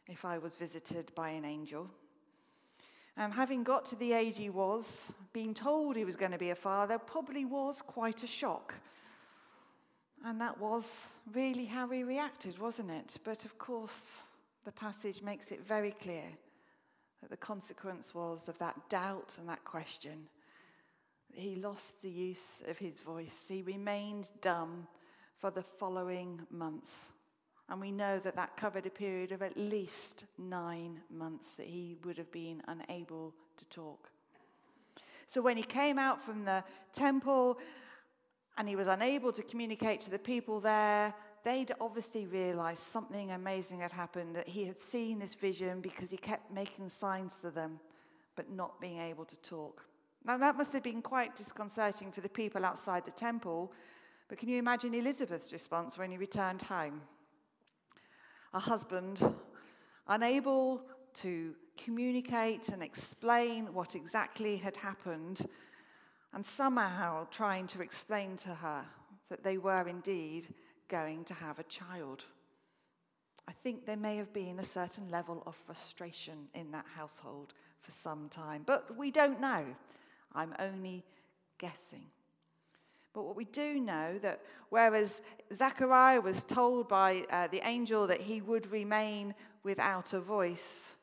if 0.08 0.26
I 0.26 0.38
was 0.38 0.56
visited 0.56 1.12
by 1.16 1.30
an 1.30 1.46
angel. 1.46 1.90
And 3.18 3.34
having 3.34 3.64
got 3.64 3.86
to 3.88 3.96
the 3.96 4.14
age 4.14 4.38
he 4.38 4.50
was, 4.50 5.12
being 5.34 5.54
told 5.54 5.96
he 5.96 6.06
was 6.06 6.16
going 6.16 6.32
to 6.32 6.38
be 6.38 6.50
a 6.50 6.56
father 6.56 6.98
probably 6.98 7.46
was 7.46 7.82
quite 7.82 8.24
a 8.24 8.28
shock. 8.28 8.74
And 10.26 10.40
that 10.40 10.60
was 10.60 11.10
really 11.34 11.66
how 11.66 11.90
he 11.90 12.04
reacted, 12.04 12.58
wasn't 12.58 12.90
it? 12.90 13.20
But 13.24 13.44
of 13.46 13.58
course, 13.58 14.24
the 14.64 14.72
passage 14.72 15.22
makes 15.22 15.52
it 15.52 15.66
very 15.68 15.92
clear 15.92 16.24
that 17.22 17.30
the 17.30 17.38
consequence 17.38 18.16
was 18.16 18.48
of 18.48 18.58
that 18.60 18.90
doubt 18.90 19.36
and 19.38 19.48
that 19.50 19.64
question. 19.66 20.28
He 21.34 21.56
lost 21.56 22.02
the 22.02 22.10
use 22.10 22.64
of 22.68 22.78
his 22.78 23.02
voice, 23.02 23.46
he 23.48 23.62
remained 23.62 24.30
dumb 24.42 24.88
for 25.44 25.52
the 25.52 25.62
following 25.62 26.40
months. 26.52 27.12
And 27.68 27.82
we 27.82 27.92
know 27.92 28.18
that 28.20 28.38
that 28.38 28.56
covered 28.56 28.86
a 28.86 28.90
period 28.90 29.34
of 29.34 29.42
at 29.42 29.58
least 29.58 30.24
nine 30.38 31.02
months 31.12 31.56
that 31.56 31.66
he 31.66 31.98
would 32.06 32.18
have 32.18 32.32
been 32.32 32.64
unable 32.70 33.34
to 33.58 33.68
talk. 33.68 34.10
So 35.28 35.42
when 35.42 35.58
he 35.58 35.64
came 35.64 36.00
out 36.00 36.22
from 36.22 36.46
the 36.46 36.64
temple 36.94 37.60
and 38.58 38.70
he 38.70 38.78
was 38.78 38.88
unable 38.88 39.34
to 39.34 39.44
communicate 39.44 40.00
to 40.02 40.12
the 40.12 40.18
people 40.18 40.62
there, 40.62 41.14
they'd 41.44 41.74
obviously 41.82 42.26
realized 42.26 42.80
something 42.80 43.32
amazing 43.32 43.82
had 43.82 43.92
happened, 43.92 44.38
that 44.38 44.48
he 44.48 44.64
had 44.64 44.80
seen 44.80 45.20
this 45.20 45.36
vision 45.36 45.82
because 45.82 46.10
he 46.10 46.16
kept 46.16 46.54
making 46.54 46.88
signs 46.88 47.36
to 47.40 47.52
them, 47.52 47.82
but 48.38 48.50
not 48.50 48.80
being 48.80 49.00
able 49.00 49.26
to 49.26 49.36
talk. 49.42 49.84
Now, 50.24 50.38
that 50.38 50.56
must 50.56 50.72
have 50.72 50.84
been 50.84 51.02
quite 51.02 51.36
disconcerting 51.36 52.14
for 52.14 52.22
the 52.22 52.30
people 52.30 52.64
outside 52.64 53.04
the 53.04 53.12
temple 53.12 53.74
but 54.34 54.40
can 54.40 54.50
you 54.50 54.58
imagine 54.58 54.96
Elizabeth's 54.96 55.54
response 55.54 55.96
when 55.96 56.10
he 56.10 56.18
returned 56.18 56.64
home? 56.64 57.04
A 58.56 58.60
husband, 58.60 59.24
unable 60.08 60.82
to 61.22 61.54
communicate 61.78 62.70
and 62.70 62.82
explain 62.82 63.72
what 63.76 63.94
exactly 63.94 64.58
had 64.58 64.76
happened, 64.76 65.48
and 66.34 66.44
somehow 66.44 67.28
trying 67.30 67.68
to 67.68 67.84
explain 67.84 68.36
to 68.38 68.50
her 68.50 68.84
that 69.30 69.44
they 69.44 69.60
were 69.60 69.88
indeed 69.88 70.52
going 70.88 71.24
to 71.26 71.36
have 71.36 71.60
a 71.60 71.64
child. 71.66 72.24
I 73.48 73.52
think 73.52 73.86
there 73.86 73.98
may 73.98 74.18
have 74.18 74.34
been 74.34 74.58
a 74.58 74.66
certain 74.66 75.12
level 75.12 75.44
of 75.46 75.56
frustration 75.56 76.48
in 76.56 76.72
that 76.72 76.88
household 76.96 77.54
for 77.82 77.92
some 77.92 78.30
time, 78.30 78.64
but 78.66 78.98
we 78.98 79.12
don't 79.12 79.40
know. 79.40 79.64
I'm 80.34 80.56
only 80.58 81.06
guessing. 81.60 82.08
But 83.14 83.26
what 83.26 83.36
we 83.36 83.46
do 83.46 83.80
know 83.80 84.18
that 84.20 84.42
whereas 84.70 85.22
Zechariah 85.54 86.22
was 86.22 86.44
told 86.44 86.88
by 86.88 87.24
uh, 87.30 87.48
the 87.48 87.62
angel 87.64 88.08
that 88.08 88.22
he 88.22 88.42
would 88.42 88.72
remain 88.72 89.36
without 89.64 90.14
a 90.14 90.20
voice, 90.20 90.96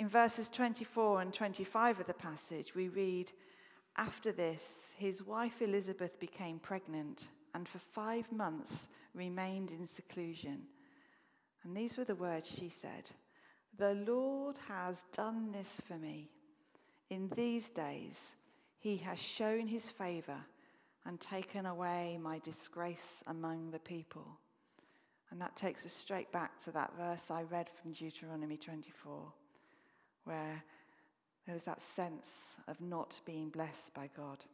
in 0.00 0.08
verses 0.08 0.48
24 0.48 1.20
and 1.20 1.34
25 1.34 2.00
of 2.00 2.06
the 2.06 2.14
passage, 2.14 2.74
we 2.74 2.88
read, 2.88 3.32
After 3.96 4.32
this, 4.32 4.94
his 4.96 5.22
wife 5.22 5.60
Elizabeth 5.60 6.18
became 6.18 6.58
pregnant 6.58 7.28
and 7.54 7.68
for 7.68 7.80
five 7.80 8.32
months 8.32 8.88
remained 9.12 9.72
in 9.72 9.86
seclusion. 9.86 10.62
And 11.64 11.76
these 11.76 11.98
were 11.98 12.06
the 12.06 12.14
words 12.14 12.48
she 12.48 12.70
said 12.70 13.10
The 13.76 13.92
Lord 13.94 14.56
has 14.68 15.04
done 15.12 15.52
this 15.52 15.82
for 15.86 15.98
me. 15.98 16.30
In 17.10 17.30
these 17.36 17.68
days, 17.68 18.32
he 18.78 18.96
has 18.96 19.18
shown 19.18 19.66
his 19.66 19.90
favor 19.90 20.38
and 21.06 21.20
taken 21.20 21.66
away 21.66 22.18
my 22.20 22.38
disgrace 22.40 23.22
among 23.26 23.70
the 23.70 23.78
people. 23.78 24.38
And 25.30 25.40
that 25.40 25.56
takes 25.56 25.86
us 25.86 25.92
straight 25.92 26.30
back 26.32 26.58
to 26.64 26.72
that 26.72 26.92
verse 26.96 27.30
I 27.30 27.42
read 27.44 27.68
from 27.70 27.92
Deuteronomy 27.92 28.56
24, 28.56 29.32
where 30.24 30.62
there 31.46 31.54
was 31.54 31.64
that 31.64 31.80
sense 31.80 32.56
of 32.68 32.80
not 32.80 33.20
being 33.24 33.48
blessed 33.48 33.94
by 33.94 34.10
God. 34.16 34.44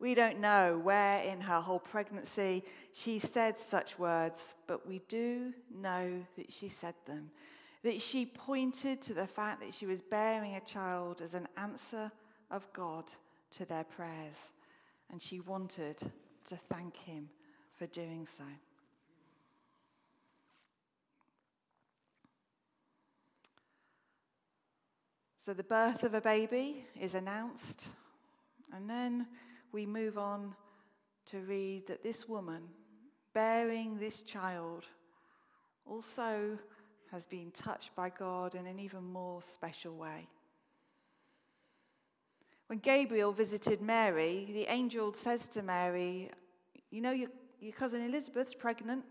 We 0.00 0.14
don't 0.14 0.40
know 0.40 0.78
where 0.82 1.22
in 1.22 1.40
her 1.40 1.60
whole 1.60 1.78
pregnancy 1.78 2.64
she 2.92 3.18
said 3.20 3.56
such 3.56 3.98
words, 3.98 4.56
but 4.66 4.86
we 4.86 5.00
do 5.08 5.54
know 5.72 6.26
that 6.36 6.52
she 6.52 6.68
said 6.68 6.94
them. 7.06 7.30
That 7.84 8.00
she 8.00 8.26
pointed 8.26 9.00
to 9.02 9.14
the 9.14 9.26
fact 9.26 9.60
that 9.60 9.72
she 9.72 9.86
was 9.86 10.02
bearing 10.02 10.56
a 10.56 10.60
child 10.60 11.20
as 11.20 11.34
an 11.34 11.46
answer 11.56 12.10
of 12.50 12.70
God 12.72 13.04
to 13.52 13.64
their 13.64 13.84
prayers 13.84 14.50
and 15.10 15.20
she 15.20 15.40
wanted 15.40 15.98
to 16.46 16.56
thank 16.68 16.96
him 16.96 17.28
for 17.76 17.86
doing 17.86 18.26
so. 18.26 18.44
So 25.44 25.52
the 25.52 25.62
birth 25.62 26.04
of 26.04 26.14
a 26.14 26.22
baby 26.22 26.86
is 26.98 27.14
announced, 27.14 27.88
and 28.72 28.88
then 28.88 29.26
we 29.72 29.84
move 29.84 30.16
on 30.16 30.54
to 31.26 31.40
read 31.40 31.86
that 31.86 32.02
this 32.02 32.26
woman, 32.26 32.62
bearing 33.34 33.98
this 33.98 34.22
child, 34.22 34.86
also 35.84 36.58
has 37.10 37.26
been 37.26 37.50
touched 37.50 37.94
by 37.94 38.08
God 38.08 38.54
in 38.54 38.66
an 38.66 38.78
even 38.78 39.04
more 39.04 39.42
special 39.42 39.94
way. 39.94 40.28
When 42.74 42.80
Gabriel 42.80 43.30
visited 43.30 43.80
Mary, 43.80 44.48
the 44.52 44.66
angel 44.68 45.14
says 45.14 45.46
to 45.46 45.62
Mary, 45.62 46.28
You 46.90 47.02
know, 47.02 47.12
your, 47.12 47.28
your 47.60 47.72
cousin 47.72 48.02
Elizabeth's 48.02 48.52
pregnant. 48.52 49.04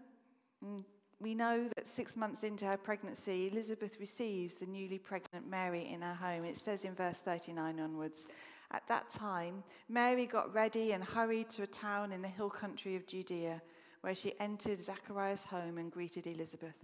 And 0.62 0.84
we 1.22 1.34
know 1.34 1.70
that 1.78 1.88
six 1.88 2.18
months 2.18 2.44
into 2.44 2.66
her 2.66 2.76
pregnancy, 2.76 3.48
Elizabeth 3.48 4.02
receives 4.02 4.56
the 4.56 4.66
newly 4.66 5.00
pregnant 5.00 5.50
Mary 5.50 5.88
in 5.90 6.02
her 6.02 6.14
home. 6.14 6.44
It 6.44 6.58
says 6.58 6.84
in 6.84 6.94
verse 6.94 7.20
39 7.20 7.80
onwards 7.80 8.28
At 8.72 8.86
that 8.90 9.10
time, 9.10 9.64
Mary 9.88 10.26
got 10.26 10.54
ready 10.54 10.92
and 10.92 11.02
hurried 11.02 11.50
to 11.52 11.64
a 11.64 11.68
town 11.68 12.12
in 12.12 12.22
the 12.22 12.28
hill 12.28 12.50
country 12.50 12.98
of 12.98 13.08
Judea, 13.08 13.62
where 14.02 14.14
she 14.14 14.38
entered 14.42 14.82
Zachariah's 14.82 15.46
home 15.46 15.78
and 15.78 15.90
greeted 15.90 16.28
Elizabeth. 16.28 16.76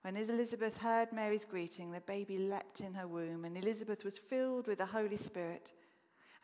When 0.00 0.16
Elizabeth 0.16 0.78
heard 0.78 1.12
Mary's 1.12 1.44
greeting, 1.44 1.92
the 1.92 2.00
baby 2.00 2.38
leapt 2.38 2.80
in 2.80 2.94
her 2.94 3.06
womb, 3.06 3.44
and 3.44 3.58
Elizabeth 3.58 4.04
was 4.04 4.16
filled 4.16 4.68
with 4.68 4.78
the 4.78 4.86
Holy 4.86 5.18
Spirit. 5.18 5.72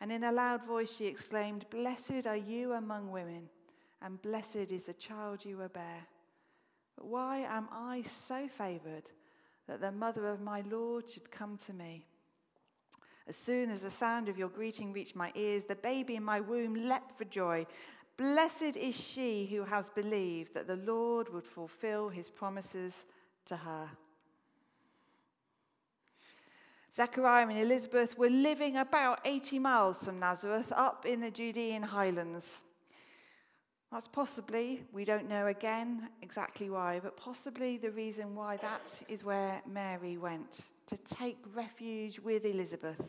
And 0.01 0.11
in 0.11 0.23
a 0.23 0.31
loud 0.31 0.65
voice 0.65 0.91
she 0.91 1.05
exclaimed, 1.05 1.69
Blessed 1.69 2.27
are 2.27 2.35
you 2.35 2.73
among 2.73 3.11
women, 3.11 3.49
and 4.01 4.21
blessed 4.21 4.71
is 4.71 4.85
the 4.85 4.93
child 4.93 5.45
you 5.45 5.57
will 5.57 5.69
bear. 5.69 6.07
But 6.95 7.07
why 7.07 7.39
am 7.39 7.67
I 7.71 8.01
so 8.03 8.47
favored 8.47 9.09
that 9.67 9.81
the 9.81 9.91
mother 9.91 10.27
of 10.27 10.41
my 10.41 10.61
Lord 10.61 11.09
should 11.09 11.31
come 11.31 11.57
to 11.65 11.73
me? 11.73 12.05
As 13.27 13.35
soon 13.35 13.71
as 13.71 13.81
the 13.81 13.89
sound 13.89 14.29
of 14.29 14.37
your 14.37 14.49
greeting 14.49 14.93
reached 14.93 15.15
my 15.15 15.31
ears, 15.33 15.65
the 15.65 15.75
baby 15.75 16.15
in 16.15 16.23
my 16.23 16.39
womb 16.39 16.75
leapt 16.75 17.17
for 17.17 17.25
joy. 17.25 17.65
Blessed 18.17 18.77
is 18.77 18.95
she 18.95 19.47
who 19.47 19.63
has 19.63 19.89
believed 19.89 20.53
that 20.53 20.67
the 20.67 20.75
Lord 20.75 21.33
would 21.33 21.47
fulfill 21.47 22.09
his 22.09 22.29
promises 22.29 23.05
to 23.45 23.55
her. 23.55 23.89
Zechariah 26.95 27.45
and 27.49 27.57
Elizabeth 27.57 28.17
were 28.17 28.29
living 28.29 28.77
about 28.77 29.19
80 29.25 29.59
miles 29.59 30.01
from 30.01 30.17
Nazareth, 30.17 30.71
up 30.73 31.05
in 31.05 31.19
the 31.19 31.29
Judean 31.29 31.83
highlands. 31.83 32.61
That's 33.91 34.07
possibly, 34.07 34.81
we 34.93 35.03
don't 35.03 35.27
know 35.27 35.47
again 35.47 36.07
exactly 36.21 36.69
why, 36.69 37.01
but 37.03 37.17
possibly 37.17 37.77
the 37.77 37.91
reason 37.91 38.33
why 38.33 38.55
that 38.57 39.01
is 39.09 39.25
where 39.25 39.61
Mary 39.67 40.15
went 40.15 40.61
to 40.87 40.95
take 40.97 41.37
refuge 41.53 42.19
with 42.19 42.45
Elizabeth, 42.45 43.01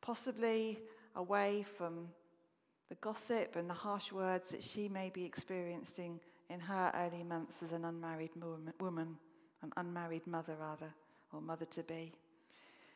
possibly 0.00 0.78
away 1.14 1.62
from 1.76 2.08
the 2.88 2.94
gossip 2.96 3.56
and 3.56 3.68
the 3.68 3.74
harsh 3.74 4.12
words 4.12 4.48
that 4.50 4.62
she 4.62 4.88
may 4.88 5.10
be 5.10 5.26
experiencing 5.26 6.18
in 6.48 6.58
her 6.58 6.90
early 6.94 7.22
months 7.22 7.62
as 7.62 7.72
an 7.72 7.84
unmarried 7.84 8.30
woman, 8.80 9.18
an 9.62 9.72
unmarried 9.76 10.26
mother, 10.26 10.56
rather, 10.58 10.94
or 11.32 11.42
mother 11.42 11.66
to 11.66 11.82
be. 11.82 12.14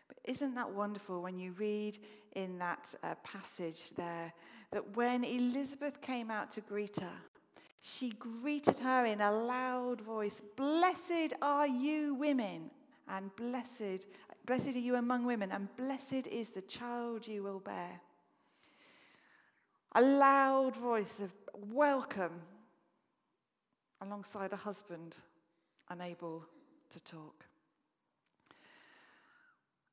But 0.09 0.19
isn't 0.25 0.55
that 0.55 0.71
wonderful 0.71 1.23
when 1.23 1.39
you 1.39 1.53
read 1.53 1.99
in 2.35 2.59
that 2.59 2.95
uh, 3.03 3.15
passage 3.23 3.91
there 3.91 4.33
that 4.73 4.97
when 4.97 5.25
Elizabeth 5.25 6.01
came 6.01 6.31
out 6.31 6.51
to 6.53 6.61
greet 6.63 6.97
her, 6.97 7.17
she 7.81 8.11
greeted 8.11 8.79
her 8.81 9.05
in 9.05 9.21
a 9.21 9.33
loud 9.33 10.01
voice 10.01 10.43
Blessed 10.57 11.35
are 11.41 11.67
you 11.67 12.15
women, 12.15 12.71
and 13.09 13.35
blessed, 13.37 14.07
blessed 14.47 14.69
are 14.75 14.79
you 14.79 14.97
among 14.97 15.25
women, 15.25 15.53
and 15.53 15.69
blessed 15.77 16.27
is 16.27 16.51
the 16.51 16.63
child 16.63 17.27
you 17.27 17.43
will 17.43 17.61
bear. 17.61 18.01
A 19.95 20.03
loud 20.03 20.77
voice 20.77 21.21
of 21.21 21.33
welcome 21.73 22.41
alongside 24.01 24.53
a 24.53 24.57
husband 24.57 25.17
unable 25.89 26.45
to 26.91 27.01
talk 27.01 27.48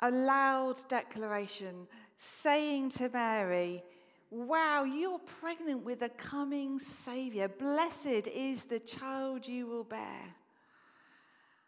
a 0.02 0.12
loud 0.12 0.76
declaration 0.88 1.88
saying 2.18 2.90
to 2.92 3.10
Mary, 3.10 3.84
Wow, 4.32 4.84
you're 4.84 5.20
pregnant 5.20 5.86
with 5.86 6.02
a 6.02 6.10
coming 6.10 6.80
Savior. 6.80 7.48
Blessed 7.48 8.28
is 8.28 8.64
the 8.64 8.80
child 8.80 9.48
you 9.48 9.68
will 9.68 9.84
bear. 9.84 10.36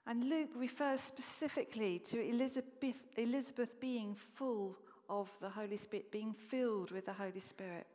And 0.07 0.29
Luke 0.29 0.49
refers 0.55 1.01
specifically 1.01 1.99
to 1.99 2.19
Elizabeth, 2.19 3.05
Elizabeth 3.15 3.79
being 3.79 4.15
full 4.15 4.75
of 5.09 5.29
the 5.39 5.49
Holy 5.49 5.77
Spirit, 5.77 6.11
being 6.11 6.33
filled 6.33 6.91
with 6.91 7.05
the 7.05 7.13
Holy 7.13 7.39
Spirit. 7.39 7.85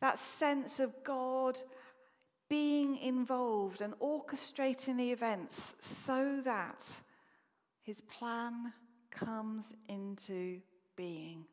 That 0.00 0.18
sense 0.18 0.78
of 0.78 1.02
God 1.02 1.58
being 2.48 2.98
involved 2.98 3.80
and 3.80 3.94
orchestrating 3.98 4.98
the 4.98 5.10
events 5.10 5.74
so 5.80 6.40
that 6.44 6.84
his 7.82 8.00
plan 8.00 8.72
comes 9.16 9.74
into 9.88 10.60
being. 10.94 11.44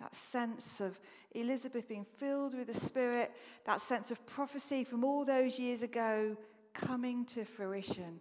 That 0.00 0.14
sense 0.14 0.80
of 0.80 0.98
Elizabeth 1.32 1.88
being 1.88 2.04
filled 2.18 2.54
with 2.54 2.66
the 2.66 2.74
Spirit, 2.74 3.32
that 3.64 3.80
sense 3.80 4.10
of 4.10 4.26
prophecy 4.26 4.82
from 4.82 5.04
all 5.04 5.24
those 5.24 5.58
years 5.58 5.82
ago 5.82 6.36
coming 6.72 7.24
to 7.26 7.44
fruition 7.44 8.20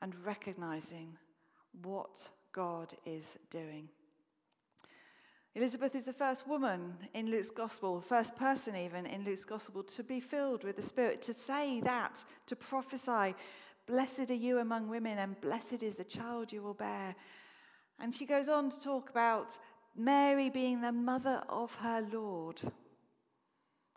and 0.00 0.14
recognizing 0.24 1.16
what 1.82 2.28
God 2.52 2.94
is 3.04 3.38
doing. 3.50 3.88
Elizabeth 5.54 5.94
is 5.94 6.04
the 6.04 6.12
first 6.12 6.48
woman 6.48 6.94
in 7.12 7.30
Luke's 7.30 7.50
gospel, 7.50 8.00
first 8.00 8.34
person 8.36 8.74
even 8.74 9.04
in 9.04 9.24
Luke's 9.24 9.44
gospel 9.44 9.82
to 9.82 10.02
be 10.02 10.18
filled 10.18 10.64
with 10.64 10.76
the 10.76 10.82
Spirit, 10.82 11.20
to 11.22 11.34
say 11.34 11.80
that, 11.82 12.24
to 12.46 12.56
prophesy 12.56 13.34
Blessed 13.86 14.30
are 14.30 14.34
you 14.34 14.58
among 14.58 14.88
women, 14.88 15.18
and 15.18 15.40
blessed 15.40 15.82
is 15.82 15.96
the 15.96 16.04
child 16.04 16.52
you 16.52 16.62
will 16.62 16.74
bear. 16.74 17.14
And 17.98 18.14
she 18.14 18.26
goes 18.26 18.48
on 18.48 18.70
to 18.70 18.80
talk 18.80 19.10
about 19.10 19.58
Mary 19.96 20.50
being 20.50 20.80
the 20.80 20.92
mother 20.92 21.42
of 21.48 21.74
her 21.76 22.06
Lord. 22.12 22.60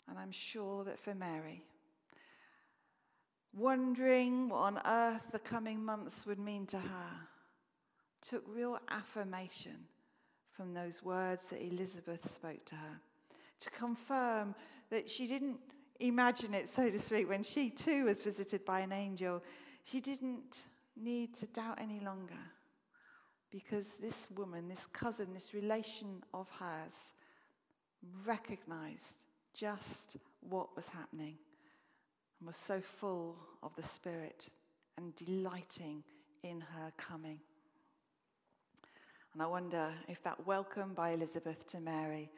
And 0.08 0.20
I'm 0.20 0.32
sure 0.32 0.84
that 0.84 1.00
for 1.00 1.16
Mary, 1.16 1.64
wondering 3.54 4.50
what 4.50 4.58
on 4.58 4.82
earth 4.86 5.24
the 5.32 5.40
coming 5.40 5.84
months 5.84 6.26
would 6.26 6.40
mean 6.40 6.66
to 6.68 6.78
her, 6.78 7.12
took 8.22 8.44
real 8.48 8.80
affirmation 8.90 9.78
from 10.52 10.74
those 10.74 11.04
words 11.04 11.50
that 11.50 11.64
Elizabeth 11.64 12.34
spoke 12.34 12.66
to 12.66 12.76
her 12.76 13.02
to 13.60 13.70
confirm 13.72 14.56
that 14.90 15.10
she 15.10 15.28
didn't 15.28 15.58
imagine 16.00 16.54
it, 16.54 16.70
so 16.70 16.90
to 16.90 17.00
speak, 17.00 17.30
when 17.30 17.44
she 17.44 17.70
too 17.70 18.06
was 18.06 18.22
visited 18.22 18.66
by 18.66 18.82
an 18.82 18.92
angel. 18.92 19.42
She 19.86 20.00
didn't 20.00 20.64
need 20.98 21.36
to 21.36 21.46
doubt 21.46 21.78
any 21.80 22.00
longer 22.00 22.34
because 23.52 23.98
this 23.98 24.28
woman, 24.36 24.68
this 24.68 24.88
cousin, 24.88 25.34
this 25.34 25.54
relation 25.54 26.24
of 26.34 26.50
hers 26.60 27.14
recognized 28.26 29.26
just 29.54 30.18
what 30.42 30.76
was 30.76 30.90
happening 30.90 31.38
and 32.40 32.48
was 32.48 32.58
so 32.58 32.82
full 32.82 33.38
of 33.62 33.76
the 33.76 33.84
Spirit 33.84 34.50
and 34.98 35.16
delighting 35.16 36.04
in 36.42 36.62
her 36.62 36.92
coming. 36.98 37.40
And 39.34 39.44
I 39.44 39.46
wonder 39.46 39.94
if 40.08 40.24
that 40.24 40.48
welcome 40.48 40.96
by 40.96 41.12
Elizabeth 41.12 41.68
to 41.68 41.80
Mary 41.80 42.32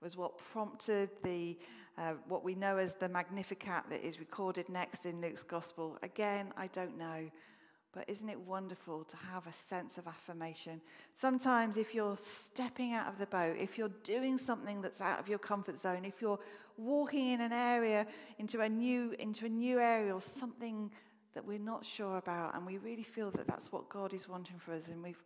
was 0.00 0.16
what 0.16 0.38
prompted 0.38 1.10
the, 1.22 1.58
uh, 1.98 2.14
what 2.26 2.42
we 2.44 2.54
know 2.54 2.76
as 2.76 2.94
the 2.94 3.08
Magnificat 3.08 3.84
that 3.90 4.04
is 4.04 4.18
recorded 4.18 4.68
next 4.68 5.04
in 5.04 5.20
Luke's 5.20 5.42
Gospel. 5.42 5.98
Again, 6.02 6.52
I 6.56 6.68
don't 6.68 6.96
know. 6.96 7.30
But 7.92 8.08
isn't 8.08 8.28
it 8.28 8.38
wonderful 8.38 9.02
to 9.02 9.16
have 9.16 9.48
a 9.48 9.52
sense 9.52 9.98
of 9.98 10.06
affirmation? 10.06 10.80
Sometimes, 11.12 11.76
if 11.76 11.92
you're 11.92 12.16
stepping 12.16 12.92
out 12.92 13.08
of 13.08 13.18
the 13.18 13.26
boat, 13.26 13.56
if 13.58 13.76
you're 13.76 13.90
doing 14.04 14.38
something 14.38 14.80
that's 14.80 15.00
out 15.00 15.18
of 15.18 15.28
your 15.28 15.40
comfort 15.40 15.76
zone, 15.76 16.04
if 16.04 16.22
you're 16.22 16.38
walking 16.76 17.30
in 17.30 17.40
an 17.40 17.52
area 17.52 18.06
into 18.38 18.60
a 18.60 18.68
new 18.68 19.16
into 19.18 19.44
a 19.44 19.48
new 19.48 19.80
area 19.80 20.14
or 20.14 20.20
something 20.20 20.88
that 21.34 21.44
we're 21.44 21.58
not 21.58 21.84
sure 21.84 22.18
about, 22.18 22.54
and 22.54 22.64
we 22.64 22.78
really 22.78 23.02
feel 23.02 23.32
that 23.32 23.48
that's 23.48 23.72
what 23.72 23.88
God 23.88 24.14
is 24.14 24.28
wanting 24.28 24.58
for 24.58 24.72
us, 24.72 24.86
and 24.86 25.02
we've 25.02 25.22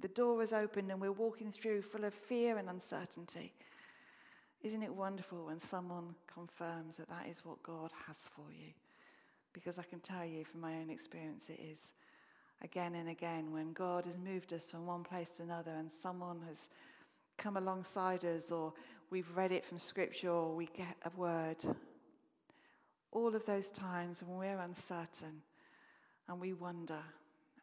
the 0.00 0.08
door 0.08 0.42
is 0.42 0.52
open 0.52 0.90
and 0.90 1.00
we're 1.00 1.12
walking 1.12 1.50
through 1.50 1.80
full 1.80 2.04
of 2.04 2.12
fear 2.12 2.58
and 2.58 2.68
uncertainty. 2.68 3.54
Isn't 4.64 4.82
it 4.82 4.94
wonderful 4.94 5.44
when 5.44 5.58
someone 5.58 6.14
confirms 6.26 6.96
that 6.96 7.10
that 7.10 7.26
is 7.28 7.44
what 7.44 7.62
God 7.62 7.90
has 8.06 8.30
for 8.34 8.50
you? 8.50 8.72
Because 9.52 9.78
I 9.78 9.82
can 9.82 10.00
tell 10.00 10.24
you 10.24 10.42
from 10.42 10.62
my 10.62 10.72
own 10.76 10.88
experience, 10.88 11.50
it 11.50 11.60
is. 11.60 11.92
Again 12.62 12.94
and 12.94 13.10
again, 13.10 13.52
when 13.52 13.74
God 13.74 14.06
has 14.06 14.16
moved 14.16 14.54
us 14.54 14.70
from 14.70 14.86
one 14.86 15.04
place 15.04 15.28
to 15.36 15.42
another 15.42 15.72
and 15.72 15.92
someone 15.92 16.40
has 16.48 16.70
come 17.36 17.58
alongside 17.58 18.24
us, 18.24 18.50
or 18.50 18.72
we've 19.10 19.36
read 19.36 19.52
it 19.52 19.66
from 19.66 19.78
Scripture, 19.78 20.30
or 20.30 20.54
we 20.54 20.64
get 20.74 20.96
a 21.04 21.10
word, 21.14 21.58
all 23.12 23.36
of 23.36 23.44
those 23.44 23.68
times 23.68 24.22
when 24.22 24.38
we're 24.38 24.60
uncertain 24.60 25.42
and 26.26 26.40
we 26.40 26.54
wonder, 26.54 27.02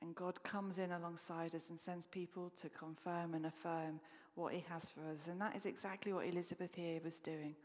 and 0.03 0.13
God 0.13 0.43
comes 0.43 0.77
in 0.77 0.91
alongside 0.91 1.55
us 1.55 1.71
and 1.71 1.79
sends 1.79 2.05
people 2.05 2.51
to 2.61 2.69
confirm 2.69 3.33
and 3.33 3.47
affirm 3.47 3.99
what 4.35 4.53
He 4.53 4.63
has 4.69 4.89
for 4.89 5.01
us. 5.11 5.27
And 5.29 5.39
that 5.41 5.55
is 5.55 5.65
exactly 5.65 6.13
what 6.13 6.27
Elizabeth 6.27 6.73
here 6.75 6.99
was 7.03 7.19
doing, 7.19 7.55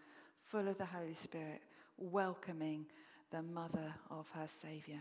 full 0.44 0.68
of 0.68 0.78
the 0.78 0.84
Holy 0.84 1.14
Spirit, 1.14 1.62
welcoming 1.98 2.86
the 3.30 3.42
mother 3.42 3.94
of 4.10 4.28
her 4.34 4.46
Saviour. 4.46 5.00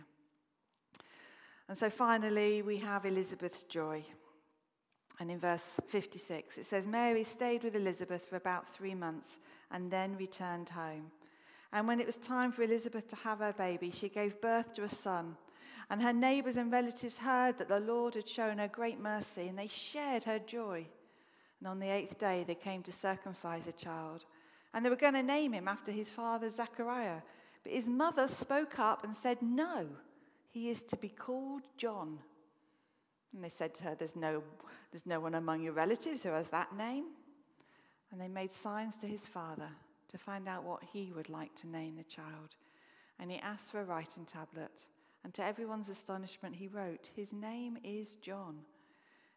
And 1.68 1.78
so 1.78 1.90
finally, 1.90 2.62
we 2.62 2.78
have 2.78 3.06
Elizabeth's 3.06 3.64
joy. 3.64 4.04
And 5.20 5.32
in 5.32 5.40
verse 5.40 5.80
56, 5.88 6.58
it 6.58 6.66
says, 6.66 6.86
Mary 6.86 7.24
stayed 7.24 7.64
with 7.64 7.76
Elizabeth 7.76 8.26
for 8.26 8.36
about 8.36 8.70
three 8.70 8.94
months 8.94 9.40
and 9.72 9.90
then 9.90 10.18
returned 10.18 10.70
home. 10.70 11.12
And 11.72 11.88
when 11.88 12.00
it 12.00 12.06
was 12.06 12.18
time 12.18 12.52
for 12.52 12.64
Elizabeth 12.64 13.08
to 13.10 13.16
have 13.18 13.40
her 13.40 13.54
baby, 13.54 13.92
she 13.92 14.10
gave 14.10 14.42
birth 14.42 14.74
to 14.74 14.84
a 14.84 14.90
son. 14.90 15.38
And 15.90 16.02
her 16.02 16.14
neighbors 16.14 16.58
and 16.58 16.72
relatives 16.72 17.18
heard 17.18 17.58
that 17.58 17.70
the 17.70 17.80
Lord 17.80 18.16
had 18.16 18.28
shown 18.28 18.58
her 18.58 18.68
great 18.68 19.00
mercy, 19.00 19.48
and 19.48 19.58
they 19.58 19.68
shared 19.68 20.24
her 20.24 20.40
joy. 20.40 20.86
And 21.66 21.72
on 21.72 21.80
the 21.80 21.90
eighth 21.90 22.20
day, 22.20 22.46
they 22.48 22.54
came 22.54 22.84
to 22.84 22.92
circumcise 22.92 23.66
a 23.66 23.72
child. 23.72 24.24
And 24.72 24.86
they 24.86 24.90
were 24.92 24.96
going 24.96 25.16
to 25.16 25.24
name 25.24 25.52
him 25.52 25.68
after 25.68 25.92
his 25.92 26.12
father 26.12 26.48
Zechariah. 26.48 27.22
But 27.64 27.74
his 27.74 27.88
mother 27.88 28.28
spoke 28.28 28.78
up 28.78 29.04
and 29.04 29.16
said, 29.16 29.42
No, 29.42 29.88
he 30.52 30.70
is 30.70 30.84
to 30.84 30.96
be 30.96 31.10
called 31.10 31.64
John. 31.76 32.20
And 33.34 33.44
they 33.44 33.50
said 33.50 33.74
to 33.76 33.86
her, 33.86 33.96
There's 33.96 34.16
no, 34.16 34.44
there's 34.92 35.08
no 35.08 35.20
one 35.20 35.34
among 35.34 35.64
your 35.64 35.74
relatives 35.74 36.22
who 36.22 36.30
has 36.30 36.50
that 36.50 36.78
name. 36.78 37.06
And 38.12 38.22
they 38.22 38.28
made 38.28 38.52
signs 38.52 38.96
to 38.98 39.08
his 39.08 39.26
father 39.26 39.70
to 40.10 40.20
find 40.20 40.48
out 40.48 40.66
what 40.66 40.84
he 40.94 41.12
would 41.16 41.30
like 41.30 41.56
to 41.56 41.68
name 41.68 41.96
the 41.96 42.04
child. 42.04 42.58
And 43.18 43.32
he 43.32 43.40
asked 43.40 43.72
for 43.72 43.82
a 43.82 43.86
writing 43.86 44.26
tablet. 44.26 44.86
And 45.24 45.34
to 45.34 45.44
everyone's 45.44 45.90
astonishment, 45.90 46.58
he 46.58 46.68
wrote, 46.68 47.10
His 47.16 47.34
name 47.34 47.80
is 47.84 48.18
John. 48.18 48.58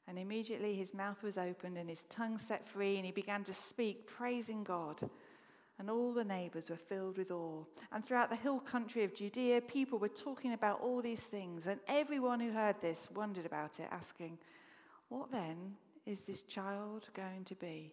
And 0.09 0.19
immediately 0.19 0.75
his 0.75 0.95
mouth 0.95 1.23
was 1.23 1.37
opened 1.37 1.77
and 1.77 1.89
his 1.89 2.05
tongue 2.05 2.39
set 2.39 2.67
free, 2.67 2.97
and 2.97 3.05
he 3.05 3.13
began 3.13 3.45
to 3.45 3.53
speak, 3.53 4.07
praising 4.07 4.65
God. 4.65 5.03
And 5.79 5.91
all 5.91 6.15
the 6.15 6.25
neighbors 6.25 6.71
were 6.71 6.77
filled 6.77 7.19
with 7.19 7.31
awe. 7.31 7.63
And 7.93 8.03
throughout 8.03 8.31
the 8.31 8.37
hill 8.37 8.59
country 8.59 9.05
of 9.05 9.15
Judea, 9.15 9.61
people 9.61 9.99
were 9.99 10.09
talking 10.09 10.55
about 10.55 10.81
all 10.81 11.03
these 11.03 11.23
things. 11.23 11.67
And 11.67 11.79
everyone 11.87 12.41
who 12.41 12.51
heard 12.51 12.81
this 12.81 13.11
wondered 13.15 13.45
about 13.45 13.79
it, 13.79 13.89
asking, 13.91 14.39
What 15.11 15.31
then 15.31 15.75
is 16.07 16.23
this 16.23 16.43
child 16.43 17.11
going 17.13 17.45
to 17.45 17.55
be? 17.55 17.93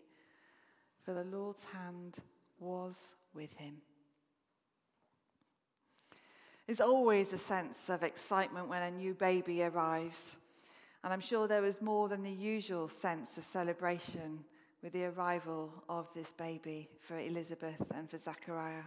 For 1.03 1.13
the 1.13 1.25
Lord's 1.25 1.65
hand 1.65 2.19
was 2.59 3.13
with 3.33 3.55
him. 3.57 3.75
There's 6.65 6.81
always 6.81 7.33
a 7.33 7.37
sense 7.37 7.89
of 7.89 8.01
excitement 8.01 8.69
when 8.69 8.81
a 8.81 8.89
new 8.89 9.13
baby 9.13 9.61
arrives. 9.61 10.37
And 11.05 11.13
I'm 11.13 11.21
sure 11.21 11.47
there 11.47 11.61
was 11.61 11.83
more 11.83 12.09
than 12.09 12.23
the 12.23 12.31
usual 12.31 12.87
sense 12.87 13.37
of 13.37 13.45
celebration 13.45 14.43
with 14.81 14.91
the 14.91 15.05
arrival 15.05 15.71
of 15.87 16.11
this 16.15 16.31
baby 16.31 16.89
for 16.99 17.19
Elizabeth 17.19 17.79
and 17.93 18.09
for 18.09 18.17
Zachariah. 18.17 18.85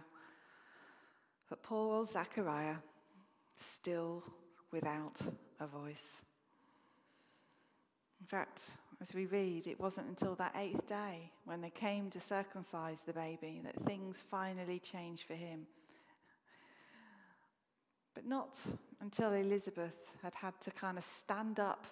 But 1.49 1.63
poor 1.63 1.95
old 1.95 2.09
Zachariah, 2.09 2.75
still 3.55 4.21
without 4.69 5.21
a 5.61 5.65
voice. 5.65 6.21
In 8.19 8.27
fact, 8.27 8.71
as 8.99 9.13
we 9.13 9.25
read, 9.25 9.65
it 9.65 9.79
wasn't 9.79 10.09
until 10.09 10.35
that 10.35 10.57
eighth 10.57 10.85
day 10.87 11.31
when 11.45 11.61
they 11.61 11.69
came 11.69 12.09
to 12.09 12.19
circumcise 12.19 12.99
the 12.99 13.13
baby 13.13 13.61
that 13.63 13.81
things 13.85 14.21
finally 14.29 14.79
changed 14.79 15.23
for 15.23 15.35
him. 15.35 15.67
But 18.13 18.25
not 18.25 18.59
until 18.99 19.31
Elizabeth 19.31 19.95
had 20.21 20.33
had 20.35 20.59
to 20.59 20.71
kind 20.71 20.97
of 20.97 21.05
stand 21.05 21.61
up 21.61 21.85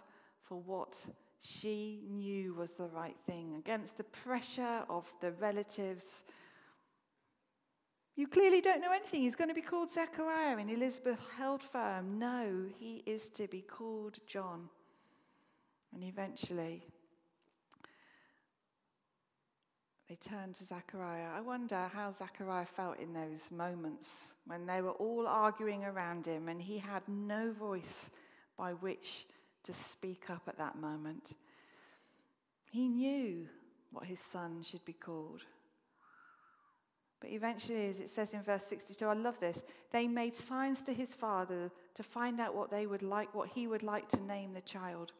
for 0.47 0.55
what 0.55 1.05
she 1.39 2.01
knew 2.09 2.53
was 2.53 2.73
the 2.73 2.87
right 2.87 3.17
thing 3.25 3.55
against 3.55 3.97
the 3.97 4.03
pressure 4.03 4.83
of 4.89 5.05
the 5.21 5.31
relatives. 5.33 6.23
You 8.15 8.27
clearly 8.27 8.61
don't 8.61 8.81
know 8.81 8.91
anything. 8.91 9.21
He's 9.21 9.35
going 9.35 9.49
to 9.49 9.53
be 9.53 9.61
called 9.61 9.91
Zechariah. 9.91 10.57
And 10.57 10.71
Elizabeth 10.71 11.19
held 11.37 11.61
firm. 11.61 12.17
No, 12.17 12.65
he 12.79 13.03
is 13.05 13.29
to 13.29 13.47
be 13.47 13.61
called 13.61 14.17
John. 14.25 14.69
And 15.93 16.03
eventually, 16.03 16.83
they 20.09 20.15
turned 20.15 20.55
to 20.55 20.65
Zechariah. 20.65 21.29
I 21.35 21.41
wonder 21.41 21.89
how 21.93 22.11
Zechariah 22.11 22.65
felt 22.65 22.99
in 22.99 23.13
those 23.13 23.51
moments 23.51 24.33
when 24.45 24.65
they 24.65 24.81
were 24.81 24.91
all 24.91 25.27
arguing 25.27 25.83
around 25.83 26.25
him 26.25 26.47
and 26.47 26.61
he 26.61 26.77
had 26.77 27.03
no 27.07 27.51
voice 27.51 28.09
by 28.57 28.71
which 28.71 29.27
to 29.67 29.73
speak 29.73 30.29
up 30.29 30.43
at 30.47 30.57
that 30.57 30.77
moment. 30.77 31.33
He 32.71 32.87
knew 32.87 33.47
what 33.91 34.05
his 34.05 34.19
son 34.19 34.63
should 34.63 34.83
be 34.85 34.93
called. 34.93 35.43
But 37.19 37.31
eventually, 37.31 37.87
as 37.87 37.99
it 37.99 38.09
says 38.09 38.33
in 38.33 38.41
verse 38.43 38.63
62, 38.65 39.05
I 39.05 39.13
love 39.13 39.39
this, 39.39 39.63
they 39.91 40.07
made 40.07 40.35
signs 40.35 40.81
to 40.83 40.93
his 40.93 41.13
father 41.13 41.71
to 41.95 42.03
find 42.03 42.39
out 42.39 42.55
what 42.55 42.71
they 42.71 42.85
would 42.85 43.01
like, 43.01 43.33
what 43.33 43.49
he 43.49 43.67
would 43.67 43.83
like 43.83 44.07
to 44.09 44.21
name 44.21 44.53
the 44.53 44.61
child. 44.61 45.13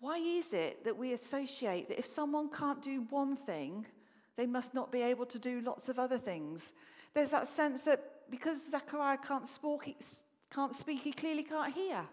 Why 0.00 0.18
is 0.18 0.52
it 0.52 0.84
that 0.84 0.96
we 0.96 1.12
associate 1.12 1.88
that 1.88 1.98
if 1.98 2.06
someone 2.06 2.50
can't 2.50 2.82
do 2.82 3.06
one 3.10 3.36
thing, 3.36 3.86
they 4.36 4.46
must 4.46 4.74
not 4.74 4.90
be 4.90 5.02
able 5.02 5.26
to 5.26 5.38
do 5.38 5.60
lots 5.60 5.88
of 5.88 5.98
other 5.98 6.18
things? 6.18 6.72
There's 7.12 7.30
that 7.30 7.48
sense 7.48 7.82
that 7.82 8.30
because 8.30 8.70
Zechariah 8.70 9.18
can't, 9.18 9.48
can't 10.50 10.74
speak, 10.74 11.02
he 11.02 11.12
clearly 11.12 11.42
can't 11.42 11.72
hear. 11.72 12.04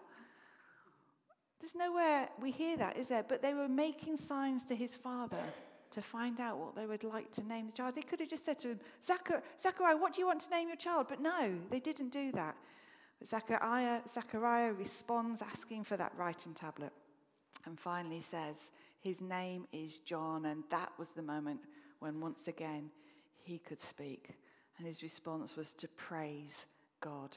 There's 1.62 1.76
nowhere 1.76 2.28
we 2.40 2.50
hear 2.50 2.76
that, 2.78 2.96
is 2.96 3.06
there? 3.06 3.22
But 3.22 3.40
they 3.40 3.54
were 3.54 3.68
making 3.68 4.16
signs 4.16 4.64
to 4.64 4.74
his 4.74 4.96
father 4.96 5.38
to 5.92 6.02
find 6.02 6.40
out 6.40 6.58
what 6.58 6.74
they 6.74 6.86
would 6.86 7.04
like 7.04 7.30
to 7.32 7.46
name 7.46 7.66
the 7.66 7.72
child. 7.72 7.94
They 7.94 8.02
could 8.02 8.18
have 8.18 8.28
just 8.28 8.44
said 8.44 8.58
to 8.60 8.70
him, 8.70 8.80
Zachariah, 9.00 9.96
what 9.96 10.12
do 10.12 10.20
you 10.20 10.26
want 10.26 10.40
to 10.40 10.50
name 10.50 10.66
your 10.66 10.76
child? 10.76 11.06
But 11.08 11.20
no, 11.20 11.54
they 11.70 11.78
didn't 11.78 12.08
do 12.08 12.32
that. 12.32 12.56
But 13.20 13.28
Zachariah, 13.28 14.00
Zachariah 14.08 14.72
responds 14.72 15.40
asking 15.40 15.84
for 15.84 15.96
that 15.96 16.12
writing 16.16 16.52
tablet 16.52 16.92
and 17.64 17.78
finally 17.78 18.22
says, 18.22 18.72
His 18.98 19.20
name 19.20 19.68
is 19.72 20.00
John. 20.00 20.46
And 20.46 20.64
that 20.70 20.90
was 20.98 21.12
the 21.12 21.22
moment 21.22 21.60
when 22.00 22.20
once 22.20 22.48
again 22.48 22.90
he 23.40 23.58
could 23.58 23.80
speak. 23.80 24.30
And 24.78 24.86
his 24.86 25.04
response 25.04 25.54
was 25.56 25.74
to 25.74 25.86
praise 25.86 26.66
God 27.00 27.36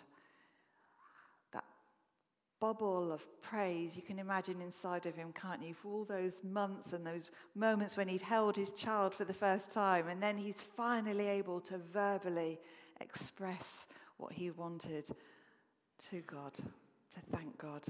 bubble 2.60 3.12
of 3.12 3.26
praise 3.41 3.95
you 3.95 4.01
can 4.01 4.20
imagine 4.20 4.62
inside 4.62 5.06
of 5.06 5.16
him, 5.16 5.34
can't 5.39 5.64
you? 5.64 5.74
For 5.74 5.89
all 5.89 6.06
those 6.06 6.43
months 6.43 6.93
and 6.93 7.06
those 7.06 7.32
moments 7.53 7.97
when 7.97 8.08
he'd 8.08 8.22
held 8.22 8.56
his 8.56 8.72
child 8.72 9.14
for 9.14 9.26
the 9.26 9.34
first 9.34 9.72
time, 9.72 10.08
and 10.08 10.22
then 10.22 10.38
he's 10.38 10.62
finally 10.62 11.28
able 11.28 11.60
to 11.62 11.78
verbally 11.78 12.60
express 13.01 13.88
what 14.18 14.32
he 14.32 14.51
wanted 14.51 15.08
to 16.10 16.22
God, 16.22 16.53
to 16.53 17.20
thank 17.32 17.58
God. 17.58 17.84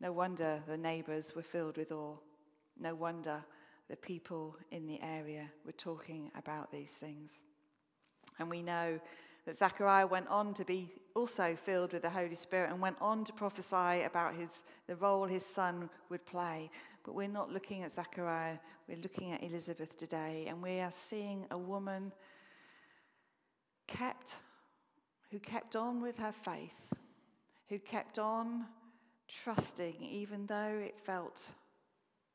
No 0.00 0.12
wonder 0.12 0.62
the 0.66 0.78
neighbors 0.78 1.34
were 1.34 1.42
filled 1.42 1.76
with 1.76 1.92
awe. 1.92 2.16
No 2.78 2.94
wonder 2.94 3.44
the 3.88 3.96
people 3.96 4.56
in 4.70 4.86
the 4.86 5.00
area 5.02 5.50
were 5.66 5.72
talking 5.72 6.30
about 6.38 6.70
these 6.70 6.92
things. 6.92 7.40
And 8.38 8.48
we 8.48 8.62
know 8.62 9.00
that 9.46 9.56
Zechariah 9.56 10.06
went 10.06 10.28
on 10.28 10.54
to 10.54 10.64
be 10.64 10.92
also 11.14 11.56
filled 11.56 11.92
with 11.92 12.02
the 12.02 12.10
Holy 12.10 12.34
Spirit 12.34 12.70
and 12.70 12.80
went 12.80 12.96
on 13.00 13.24
to 13.24 13.32
prophesy 13.32 14.02
about 14.02 14.34
his, 14.34 14.64
the 14.86 14.96
role 14.96 15.24
his 15.24 15.44
son 15.44 15.90
would 16.08 16.24
play. 16.26 16.70
But 17.04 17.14
we're 17.14 17.28
not 17.28 17.52
looking 17.52 17.82
at 17.82 17.92
Zechariah, 17.92 18.58
we're 18.88 18.98
looking 18.98 19.32
at 19.32 19.42
Elizabeth 19.42 19.96
today, 19.96 20.46
and 20.48 20.62
we 20.62 20.80
are 20.80 20.92
seeing 20.92 21.46
a 21.50 21.58
woman 21.58 22.12
kept, 23.86 24.36
who 25.30 25.38
kept 25.38 25.76
on 25.76 26.00
with 26.00 26.18
her 26.18 26.32
faith, 26.32 26.94
who 27.68 27.78
kept 27.78 28.18
on 28.18 28.66
trusting, 29.28 29.96
even 30.02 30.46
though 30.46 30.80
it 30.84 30.98
felt 30.98 31.48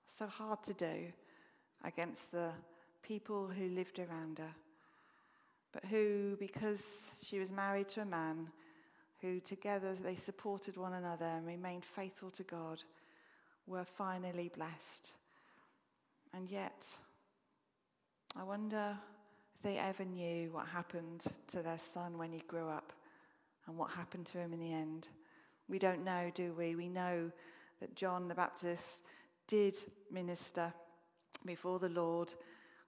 so 0.07 0.25
hard 0.27 0.63
to 0.63 0.73
do 0.73 1.11
against 1.83 2.31
the 2.31 2.49
people 3.03 3.47
who 3.47 3.69
lived 3.69 3.99
around 3.99 4.39
her, 4.39 4.55
but 5.75 5.83
who, 5.89 6.37
because 6.39 7.11
she 7.21 7.37
was 7.37 7.51
married 7.51 7.89
to 7.89 8.01
a 8.01 8.05
man, 8.05 8.47
who 9.19 9.41
together 9.41 9.93
they 9.93 10.15
supported 10.15 10.77
one 10.77 10.93
another 10.93 11.25
and 11.25 11.45
remained 11.45 11.83
faithful 11.83 12.31
to 12.31 12.43
God, 12.43 12.81
were 13.67 13.83
finally 13.83 14.49
blessed. 14.55 15.11
And 16.33 16.49
yet, 16.49 16.87
I 18.37 18.43
wonder 18.43 18.97
if 19.53 19.63
they 19.63 19.77
ever 19.77 20.05
knew 20.05 20.49
what 20.53 20.65
happened 20.65 21.25
to 21.47 21.61
their 21.61 21.79
son 21.79 22.17
when 22.17 22.31
he 22.31 22.39
grew 22.47 22.69
up 22.69 22.93
and 23.67 23.77
what 23.77 23.91
happened 23.91 24.27
to 24.27 24.37
him 24.37 24.53
in 24.53 24.61
the 24.61 24.71
end. 24.71 25.09
We 25.67 25.77
don't 25.77 26.05
know, 26.05 26.31
do 26.33 26.53
we? 26.53 26.75
We 26.75 26.87
know 26.87 27.29
that 27.81 27.97
John 27.97 28.29
the 28.29 28.35
Baptist 28.35 29.01
did 29.45 29.75
minister 30.09 30.73
before 31.45 31.79
the 31.79 31.89
Lord. 31.89 32.33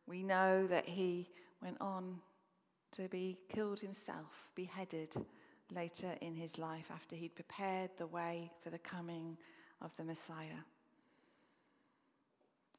We 0.05 0.23
know 0.23 0.67
that 0.67 0.85
he 0.85 1.27
went 1.61 1.81
on 1.81 2.21
to 2.93 3.07
be 3.09 3.37
killed 3.49 3.79
himself, 3.79 4.49
beheaded 4.55 5.15
later 5.71 6.13
in 6.21 6.35
his 6.35 6.57
life 6.57 6.89
after 6.93 7.15
he'd 7.15 7.35
prepared 7.35 7.91
the 7.97 8.07
way 8.07 8.51
for 8.63 8.69
the 8.69 8.79
coming 8.79 9.37
of 9.81 9.95
the 9.97 10.03
Messiah. 10.03 10.63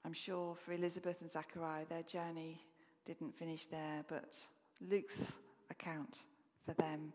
I'm 0.05 0.13
sure 0.13 0.55
for 0.55 0.73
Elizabeth 0.73 1.21
and 1.21 1.31
Zachariah, 1.31 1.85
their 1.89 2.03
journey 2.03 2.63
didn't 3.07 3.35
finish 3.35 3.67
there, 3.67 4.05
but 4.09 4.37
Luke's 4.81 5.33
account 5.71 6.25
for 6.65 6.73
them 6.75 7.13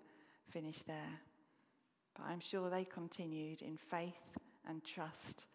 finished 0.49 0.85
there. 0.85 1.19
But 2.15 2.27
I'm 2.27 2.39
sure 2.39 2.69
they 2.69 2.85
continued 2.85 3.61
in 3.61 3.77
faith 3.77 4.37
and 4.67 4.83
trust 4.83 5.45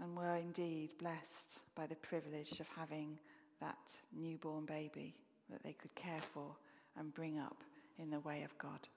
and 0.00 0.16
were 0.16 0.36
indeed 0.36 0.90
blessed 0.98 1.60
by 1.74 1.86
the 1.86 1.94
privilege 1.96 2.60
of 2.60 2.68
having 2.76 3.18
that 3.60 3.98
newborn 4.12 4.66
baby 4.66 5.14
that 5.50 5.62
they 5.62 5.72
could 5.72 5.94
care 5.94 6.20
for 6.32 6.56
and 6.98 7.12
bring 7.14 7.38
up 7.38 7.62
in 7.98 8.10
the 8.10 8.20
way 8.20 8.42
of 8.42 8.56
God. 8.58 8.88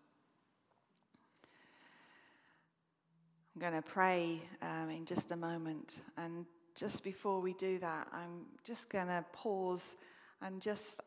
I'm 3.55 3.61
going 3.61 3.73
to 3.73 3.81
pray 3.81 4.41
um, 4.61 4.89
in 4.89 5.05
just 5.05 5.31
a 5.31 5.35
moment. 5.37 5.99
And 6.17 6.45
just 6.75 7.03
before 7.03 7.39
we 7.39 7.53
do 7.53 7.79
that, 7.79 8.07
I'm 8.11 8.45
just 8.65 8.89
going 8.89 9.07
to 9.07 9.23
pause 9.31 9.95
and 10.41 10.61
just 10.61 10.99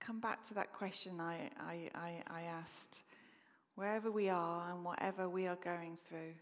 come 0.00 0.20
back 0.20 0.46
to 0.48 0.54
that 0.54 0.72
question 0.72 1.20
I, 1.20 1.50
I, 1.58 1.90
I, 1.94 2.22
I 2.28 2.42
asked. 2.42 3.04
Wherever 3.74 4.10
we 4.10 4.28
are 4.28 4.70
and 4.70 4.84
whatever 4.84 5.28
we 5.28 5.46
are 5.46 5.56
going 5.56 5.98
through, 6.08 6.32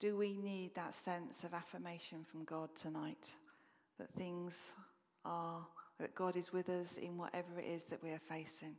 do 0.00 0.16
we 0.16 0.36
need 0.36 0.74
that 0.74 0.94
sense 0.94 1.44
of 1.44 1.54
affirmation 1.54 2.24
from 2.24 2.44
God 2.44 2.68
tonight? 2.74 3.32
That 3.98 4.12
things 4.14 4.72
are, 5.24 5.66
that 6.00 6.14
God 6.14 6.36
is 6.36 6.52
with 6.52 6.68
us 6.68 6.98
in 6.98 7.16
whatever 7.16 7.58
it 7.58 7.66
is 7.66 7.84
that 7.84 8.02
we 8.02 8.10
are 8.10 8.18
facing. 8.18 8.76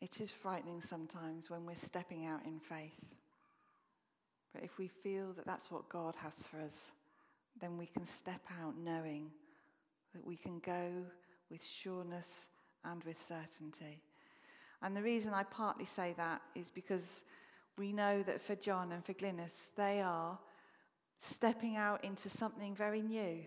It 0.00 0.20
is 0.20 0.30
frightening 0.30 0.80
sometimes 0.80 1.48
when 1.48 1.64
we're 1.64 1.74
stepping 1.74 2.26
out 2.26 2.44
in 2.44 2.58
faith. 2.58 3.00
But 4.52 4.62
if 4.62 4.78
we 4.78 4.88
feel 4.88 5.32
that 5.32 5.46
that's 5.46 5.70
what 5.70 5.88
God 5.88 6.14
has 6.16 6.46
for 6.46 6.60
us, 6.60 6.92
then 7.60 7.78
we 7.78 7.86
can 7.86 8.04
step 8.04 8.42
out 8.62 8.76
knowing 8.76 9.30
that 10.14 10.26
we 10.26 10.36
can 10.36 10.58
go 10.60 10.90
with 11.50 11.64
sureness 11.64 12.46
and 12.84 13.02
with 13.04 13.18
certainty. 13.18 14.00
And 14.82 14.96
the 14.96 15.02
reason 15.02 15.32
I 15.32 15.44
partly 15.44 15.84
say 15.84 16.14
that 16.16 16.42
is 16.54 16.70
because 16.70 17.22
we 17.76 17.92
know 17.92 18.22
that 18.22 18.40
for 18.40 18.54
John 18.56 18.92
and 18.92 19.04
for 19.04 19.14
Glynis, 19.14 19.70
they 19.76 20.00
are 20.00 20.38
stepping 21.18 21.76
out 21.76 22.04
into 22.04 22.28
something 22.28 22.74
very 22.74 23.02
new. 23.02 23.40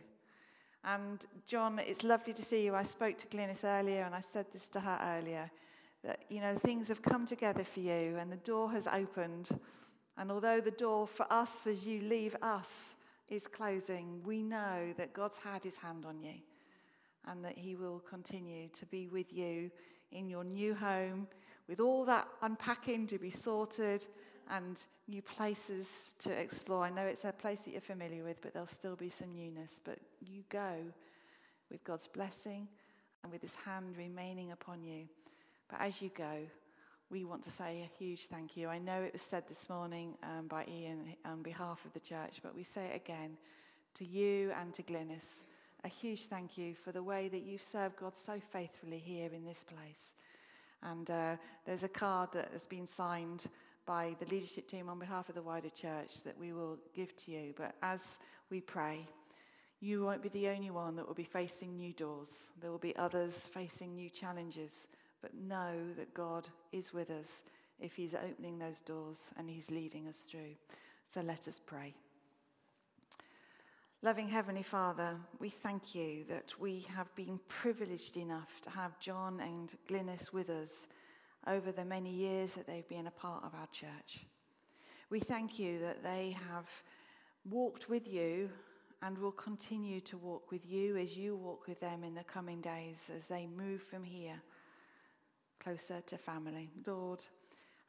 And 0.84 1.26
John, 1.46 1.80
it's 1.80 2.04
lovely 2.04 2.34
to 2.34 2.42
see 2.42 2.64
you. 2.64 2.76
I 2.76 2.84
spoke 2.84 3.18
to 3.18 3.28
Glynis 3.28 3.64
earlier 3.64 4.04
and 4.04 4.16
I 4.16 4.22
said 4.22 4.46
this 4.54 4.68
to 4.70 4.80
her 4.80 5.00
earlier 5.02 5.52
that, 6.04 6.22
you 6.30 6.40
know, 6.40 6.58
things 6.58 6.88
have 6.88 7.02
come 7.02 7.26
together 7.26 7.64
for 7.64 7.82
you 7.82 8.18
and 8.18 8.32
the 8.32 8.38
door 8.38 8.72
has 8.72 8.88
opened. 8.88 9.50
And 10.18 10.32
although 10.32 10.62
the 10.62 10.72
door 10.72 11.08
for 11.08 11.26
us 11.32 11.68
as 11.68 11.86
you 11.86 12.02
leave 12.02 12.36
us 12.42 12.96
is 13.28 13.48
closing, 13.48 14.22
we 14.24 14.42
know 14.42 14.94
that 14.98 15.14
God's 15.14 15.38
had 15.38 15.64
his 15.64 15.78
hand 15.78 16.06
on 16.06 16.22
you 16.22 16.36
and 17.28 17.44
that 17.44 17.58
he 17.58 17.76
will 17.76 18.00
continue 18.00 18.70
to 18.70 18.86
be 18.86 19.08
with 19.10 19.34
you 19.34 19.70
in 20.12 20.30
your 20.30 20.44
new 20.44 20.74
home 20.74 21.28
with 21.68 21.80
all 21.80 22.06
that 22.06 22.28
unpacking 22.42 23.08
to 23.08 23.18
be 23.18 23.30
sorted 23.30 24.08
and 24.52 24.84
new 25.08 25.22
places 25.22 26.14
to 26.20 26.32
explore. 26.32 26.84
I 26.84 26.90
know 26.90 27.06
it's 27.06 27.26
a 27.26 27.32
place 27.32 27.62
that 27.62 27.72
you're 27.72 27.82
familiar 27.82 28.24
with, 28.24 28.42
but 28.42 28.54
there'll 28.54 28.68
still 28.68 28.96
be 28.96 29.10
some 29.10 29.34
newness. 29.34 29.80
But 29.84 30.00
you 30.22 30.44
go 30.50 30.76
with 31.70 31.84
God's 31.84 32.08
blessing 32.08 32.68
and 33.24 33.32
with 33.32 33.42
his 33.42 33.56
hand 33.56 33.96
remaining 33.98 34.52
upon 34.52 34.84
you. 34.84 35.08
But 35.70 35.82
as 35.82 36.02
you 36.02 36.10
go, 36.16 36.46
we 37.10 37.24
want 37.24 37.44
to 37.44 37.52
say 37.52 37.84
a 37.86 38.04
huge 38.04 38.28
thank 38.28 38.58
you. 38.58 38.68
I 38.68 38.80
know 38.80 39.02
it 39.02 39.14
was 39.14 39.22
said 39.22 39.48
this 39.48 39.70
morning 39.70 40.16
um, 40.24 40.48
by 40.48 40.66
Ian 40.68 41.16
on 41.26 41.42
behalf 41.42 41.84
of 41.86 41.94
the 41.94 42.00
church, 42.00 42.40
but 42.44 42.56
we 42.56 42.64
say 42.64 42.86
it 42.88 42.96
again 42.96 43.38
to 43.96 44.06
you 44.06 44.52
and 44.60 44.74
to 44.74 44.84
Glynis. 44.84 45.44
A 45.84 45.88
huge 45.88 46.26
thank 46.26 46.58
you 46.58 46.76
for 46.76 46.92
the 46.92 47.04
way 47.04 47.30
that 47.30 47.44
you've 47.44 47.62
served 47.62 47.98
God 47.98 48.18
so 48.18 48.40
faithfully 48.52 49.00
here 49.00 49.30
in 49.34 49.46
this 49.46 49.64
place. 49.64 50.16
And 50.84 51.10
uh, 51.10 51.36
there's 51.66 51.84
a 51.84 51.90
card 51.90 52.30
that 52.34 52.50
has 52.52 52.66
been 52.66 52.86
signed 52.86 53.48
by 53.88 54.16
the 54.20 54.26
leadership 54.28 54.68
team 54.68 54.90
on 54.90 55.00
behalf 55.00 55.30
of 55.30 55.36
the 55.36 55.42
wider 55.42 55.70
church 55.70 56.22
that 56.24 56.38
we 56.38 56.52
will 56.52 56.78
give 56.94 57.16
to 57.16 57.32
you. 57.32 57.54
But 57.58 57.74
as 57.82 58.20
we 58.52 58.62
pray, 58.62 59.08
you 59.80 60.04
won't 60.04 60.22
be 60.22 60.30
the 60.30 60.50
only 60.50 60.70
one 60.70 60.96
that 60.98 61.08
will 61.08 61.16
be 61.16 61.24
facing 61.24 61.76
new 61.76 61.94
doors. 61.94 62.44
There 62.62 62.70
will 62.70 62.78
be 62.78 62.96
others 62.98 63.48
facing 63.52 63.96
new 63.96 64.10
challenges. 64.10 64.88
But 65.22 65.34
know 65.34 65.74
that 65.98 66.14
God 66.14 66.48
is 66.72 66.94
with 66.94 67.10
us 67.10 67.44
if 67.80 67.96
He's 67.96 68.14
opening 68.14 68.60
those 68.60 68.82
doors 68.82 69.32
and 69.38 69.50
He's 69.50 69.72
leading 69.72 70.08
us 70.08 70.18
through. 70.18 70.56
So 71.08 71.22
let 71.22 71.48
us 71.48 71.60
pray. 71.66 71.96
Loving 74.04 74.28
Heavenly 74.28 74.64
Father, 74.64 75.16
we 75.40 75.50
thank 75.50 75.96
you 75.96 76.24
that 76.30 76.54
we 76.60 76.86
have 76.94 77.14
been 77.16 77.40
privileged 77.48 78.18
enough 78.18 78.62
to 78.64 78.70
have 78.70 79.00
John 79.00 79.40
and 79.40 79.74
Glynis 79.90 80.34
with 80.34 80.50
us 80.50 80.88
over 81.48 81.72
the 81.72 81.86
many 81.86 82.12
years 82.12 82.54
that 82.54 82.68
they've 82.68 82.88
been 82.88 83.08
a 83.08 83.12
part 83.12 83.44
of 83.44 83.54
our 83.54 83.68
church. 83.72 84.26
We 85.10 85.20
thank 85.20 85.58
you 85.58 85.80
that 85.80 86.04
they 86.04 86.36
have 86.52 86.70
walked 87.50 87.90
with 87.90 88.12
you 88.12 88.50
and 89.02 89.18
will 89.18 89.32
continue 89.32 90.02
to 90.02 90.18
walk 90.18 90.52
with 90.52 90.66
you 90.66 90.98
as 90.98 91.16
you 91.16 91.36
walk 91.36 91.68
with 91.68 91.80
them 91.80 92.04
in 92.04 92.16
the 92.16 92.24
coming 92.24 92.62
days 92.62 93.10
as 93.16 93.28
they 93.28 93.48
move 93.48 93.82
from 93.82 94.04
here 94.04 94.42
closer 95.60 96.02
to 96.08 96.18
family. 96.18 96.70
Lord, 96.86 97.24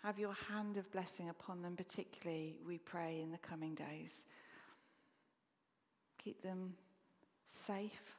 have 0.02 0.18
your 0.18 0.34
hand 0.48 0.76
of 0.76 0.90
blessing 0.92 1.28
upon 1.28 1.62
them, 1.62 1.76
particularly, 1.76 2.56
we 2.66 2.78
pray, 2.78 3.20
in 3.22 3.32
the 3.32 3.38
coming 3.38 3.74
days. 3.74 4.24
Keep 6.22 6.42
them 6.42 6.74
safe. 7.46 8.16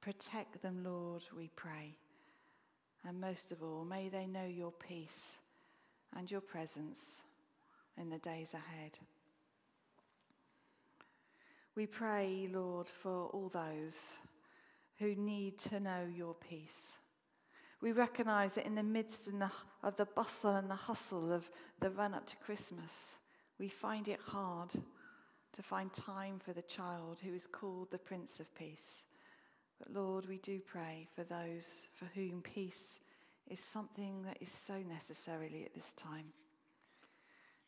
Protect 0.00 0.62
them, 0.62 0.82
Lord, 0.84 1.22
we 1.36 1.50
pray. 1.54 1.96
And 3.06 3.20
most 3.20 3.52
of 3.52 3.62
all, 3.62 3.84
may 3.84 4.08
they 4.08 4.26
know 4.26 4.46
your 4.46 4.72
peace 4.72 5.38
and 6.16 6.28
your 6.28 6.40
presence 6.40 7.16
in 7.96 8.10
the 8.10 8.18
days 8.18 8.52
ahead. 8.52 8.98
We 11.76 11.86
pray, 11.86 12.48
Lord, 12.52 12.88
for 12.88 13.26
all 13.26 13.48
those 13.48 14.16
who 14.98 15.14
need 15.14 15.58
to 15.58 15.78
know 15.78 16.06
your 16.12 16.34
peace. 16.34 16.92
We 17.80 17.92
recognize 17.92 18.54
that 18.54 18.66
in 18.66 18.74
the 18.74 18.82
midst 18.82 19.30
of 19.82 19.96
the 19.96 20.06
bustle 20.06 20.56
and 20.56 20.70
the 20.70 20.74
hustle 20.74 21.32
of 21.32 21.48
the 21.80 21.90
run 21.90 22.14
up 22.14 22.26
to 22.26 22.36
Christmas, 22.38 23.16
we 23.58 23.68
find 23.68 24.08
it 24.08 24.20
hard 24.20 24.72
to 25.52 25.62
find 25.62 25.92
time 25.92 26.38
for 26.38 26.52
the 26.52 26.62
child 26.62 27.20
who 27.22 27.34
is 27.34 27.46
called 27.46 27.90
the 27.90 27.98
Prince 27.98 28.40
of 28.40 28.52
Peace. 28.54 29.02
But 29.78 29.92
Lord, 29.92 30.26
we 30.26 30.38
do 30.38 30.60
pray 30.60 31.08
for 31.14 31.24
those 31.24 31.86
for 31.94 32.06
whom 32.14 32.42
peace 32.42 32.98
is 33.48 33.60
something 33.60 34.22
that 34.22 34.38
is 34.40 34.50
so 34.50 34.78
necessarily 34.88 35.64
at 35.64 35.74
this 35.74 35.92
time. 35.92 36.32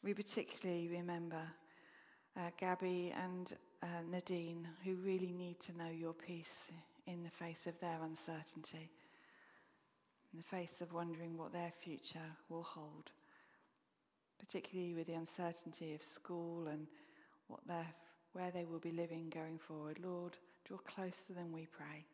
We 0.02 0.14
particularly 0.14 0.88
remember 0.88 1.42
uh, 2.36 2.50
Gabby 2.56 3.12
and 3.24 3.52
uh, 3.82 3.86
Nadine, 4.10 4.66
who 4.84 4.94
really 4.96 5.32
need 5.32 5.60
to 5.60 5.76
know 5.76 5.90
your 5.90 6.12
peace 6.12 6.70
in 7.06 7.22
the 7.22 7.30
face 7.30 7.66
of 7.66 7.78
their 7.80 7.98
uncertainty, 8.02 8.90
in 10.32 10.38
the 10.38 10.44
face 10.44 10.80
of 10.80 10.92
wondering 10.92 11.36
what 11.36 11.52
their 11.52 11.72
future 11.72 12.36
will 12.48 12.62
hold, 12.62 13.10
particularly 14.38 14.94
with 14.94 15.06
the 15.06 15.14
uncertainty 15.14 15.94
of 15.94 16.02
school 16.02 16.68
and 16.68 16.86
what 17.48 17.66
their, 17.66 17.86
where 18.32 18.50
they 18.50 18.64
will 18.64 18.78
be 18.78 18.92
living 18.92 19.30
going 19.30 19.58
forward. 19.58 19.98
Lord, 20.02 20.36
draw 20.68 20.78
close 20.78 21.22
to 21.26 21.32
them, 21.32 21.50
we 21.50 21.66
pray. 21.66 22.04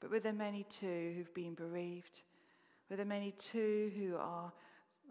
But 0.00 0.10
with 0.10 0.24
the 0.24 0.32
many 0.32 0.64
too 0.64 1.12
who've 1.16 1.32
been 1.34 1.54
bereaved, 1.54 2.22
with 2.90 2.98
the 2.98 3.04
many 3.04 3.32
too 3.32 3.92
who 3.96 4.16
are 4.16 4.52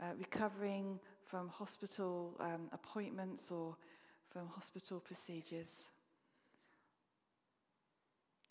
uh, 0.02 0.12
recovering 0.20 1.00
from 1.26 1.48
hospital 1.48 2.36
um, 2.42 2.70
appointments 2.74 3.50
or 3.50 3.78
from 4.30 4.48
hospital 4.48 5.00
procedures. 5.00 5.86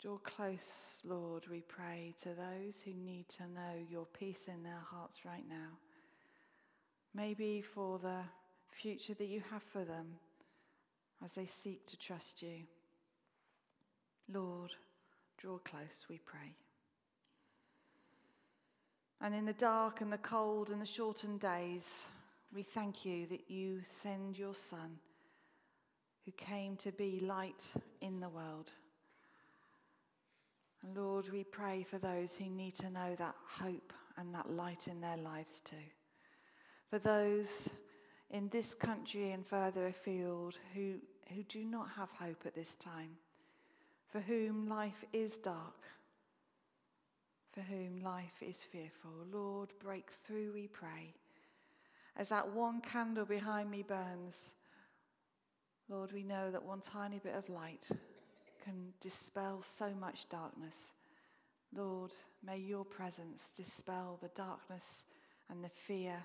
Draw 0.01 0.17
close, 0.17 0.99
Lord, 1.03 1.45
we 1.49 1.61
pray, 1.61 2.15
to 2.23 2.29
those 2.29 2.81
who 2.83 2.93
need 2.93 3.29
to 3.29 3.43
know 3.43 3.85
your 3.89 4.05
peace 4.05 4.47
in 4.47 4.63
their 4.63 4.83
hearts 4.89 5.23
right 5.23 5.45
now. 5.47 5.77
Maybe 7.13 7.61
for 7.61 7.99
the 7.99 8.21
future 8.71 9.13
that 9.13 9.27
you 9.27 9.41
have 9.51 9.63
for 9.63 9.85
them 9.85 10.07
as 11.23 11.33
they 11.33 11.45
seek 11.45 11.85
to 11.87 11.97
trust 11.97 12.41
you. 12.41 12.63
Lord, 14.31 14.71
draw 15.37 15.57
close, 15.59 16.05
we 16.09 16.19
pray. 16.19 16.55
And 19.21 19.33
in 19.33 19.45
the 19.45 19.53
dark 19.53 20.01
and 20.01 20.11
the 20.11 20.17
cold 20.17 20.69
and 20.69 20.81
the 20.81 20.85
shortened 20.85 21.39
days, 21.39 22.05
we 22.53 22.63
thank 22.63 23.05
you 23.05 23.27
that 23.27 23.49
you 23.49 23.81
send 24.01 24.37
your 24.37 24.53
Son 24.53 24.97
who 26.25 26.31
came 26.31 26.75
to 26.77 26.91
be 26.91 27.19
light 27.19 27.63
in 28.01 28.19
the 28.19 28.29
world. 28.29 28.71
And 30.83 30.95
Lord, 30.95 31.29
we 31.31 31.43
pray 31.43 31.83
for 31.83 31.97
those 31.97 32.35
who 32.35 32.45
need 32.45 32.75
to 32.75 32.89
know 32.89 33.15
that 33.17 33.35
hope 33.47 33.93
and 34.17 34.33
that 34.33 34.51
light 34.51 34.87
in 34.87 35.01
their 35.01 35.17
lives 35.17 35.61
too. 35.63 35.75
For 36.89 36.99
those 36.99 37.69
in 38.31 38.49
this 38.49 38.73
country 38.73 39.31
and 39.31 39.45
further 39.45 39.87
afield 39.87 40.57
who, 40.73 40.95
who 41.33 41.43
do 41.43 41.63
not 41.65 41.89
have 41.95 42.09
hope 42.11 42.43
at 42.45 42.55
this 42.55 42.75
time, 42.75 43.09
for 44.15 44.21
whom 44.21 44.69
life 44.69 45.03
is 45.11 45.35
dark, 45.35 45.83
for 47.51 47.59
whom 47.59 48.01
life 48.01 48.41
is 48.41 48.63
fearful. 48.63 49.11
Lord, 49.29 49.73
break 49.83 50.09
through, 50.25 50.53
we 50.53 50.67
pray. 50.67 51.13
As 52.15 52.29
that 52.29 52.49
one 52.49 52.79
candle 52.79 53.25
behind 53.25 53.69
me 53.69 53.83
burns, 53.83 54.51
Lord, 55.89 56.13
we 56.13 56.23
know 56.23 56.49
that 56.49 56.63
one 56.63 56.79
tiny 56.79 57.19
bit 57.19 57.35
of 57.35 57.49
light 57.49 57.89
can 58.63 58.93
dispel 59.01 59.61
so 59.61 59.89
much 59.99 60.29
darkness. 60.29 60.91
Lord, 61.75 62.13
may 62.41 62.57
your 62.57 62.85
presence 62.85 63.51
dispel 63.57 64.17
the 64.21 64.29
darkness 64.29 65.03
and 65.49 65.61
the 65.61 65.67
fear 65.67 66.23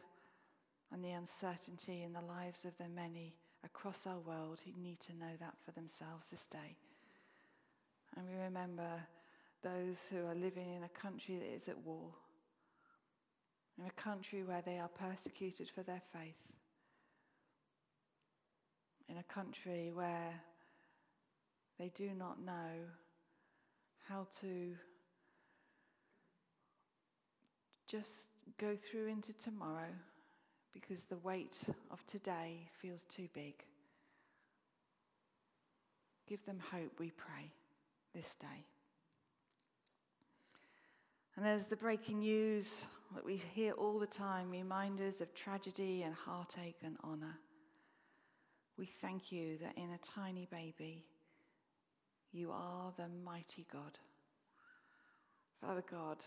and 0.92 1.02
the 1.02 1.10
uncertainty 1.10 2.04
in 2.04 2.12
the 2.12 2.20
lives 2.20 2.64
of 2.64 2.78
the 2.78 2.88
many 2.88 3.34
across 3.64 4.06
our 4.06 4.20
world 4.20 4.60
who 4.64 4.80
need 4.80 5.00
to 5.00 5.16
know 5.16 5.32
that 5.40 5.54
for 5.64 5.72
themselves 5.72 6.30
this 6.30 6.46
day. 6.46 6.76
And 8.16 8.26
we 8.28 8.34
remember 8.42 8.90
those 9.62 10.06
who 10.10 10.26
are 10.26 10.34
living 10.34 10.74
in 10.74 10.84
a 10.84 11.00
country 11.00 11.36
that 11.36 11.54
is 11.54 11.68
at 11.68 11.78
war, 11.78 12.10
in 13.78 13.86
a 13.86 14.02
country 14.02 14.42
where 14.42 14.62
they 14.64 14.78
are 14.78 14.88
persecuted 14.88 15.70
for 15.74 15.82
their 15.82 16.02
faith 16.12 16.50
in 19.10 19.16
a 19.18 19.32
country 19.34 19.90
where 19.92 20.32
they 21.78 21.90
do 21.94 22.10
not 22.16 22.40
know 22.44 22.70
how 24.08 24.26
to 24.40 24.74
just 27.88 28.26
go 28.58 28.76
through 28.76 29.08
into 29.08 29.32
tomorrow 29.32 29.90
because 30.72 31.02
the 31.04 31.16
weight 31.18 31.58
of 31.90 32.04
today 32.06 32.68
feels 32.80 33.04
too 33.04 33.26
big. 33.34 33.54
Give 36.28 36.44
them 36.46 36.60
hope, 36.70 36.92
we 37.00 37.10
pray, 37.10 37.50
this 38.14 38.36
day. 38.36 38.66
And 41.36 41.46
there's 41.46 41.66
the 41.66 41.76
breaking 41.76 42.20
news 42.20 42.86
that 43.14 43.24
we 43.24 43.36
hear 43.36 43.72
all 43.72 43.98
the 43.98 44.06
time 44.06 44.50
reminders 44.50 45.20
of 45.20 45.34
tragedy 45.34 46.02
and 46.02 46.14
heartache 46.14 46.80
and 46.84 46.96
honour. 47.04 47.38
We 48.76 48.86
thank 48.86 49.32
you 49.32 49.58
that 49.58 49.76
in 49.76 49.90
a 49.90 49.98
tiny 49.98 50.46
baby, 50.50 51.04
you 52.32 52.50
are 52.52 52.92
the 52.96 53.08
mighty 53.24 53.66
God. 53.72 53.98
Father 55.60 55.84
God, 55.90 56.18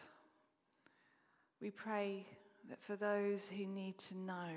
we 1.62 1.72
pray 1.72 2.26
that 2.70 2.82
for 2.82 2.96
those 2.96 3.48
who 3.48 3.66
need 3.66 3.98
to 3.98 4.18
know 4.18 4.50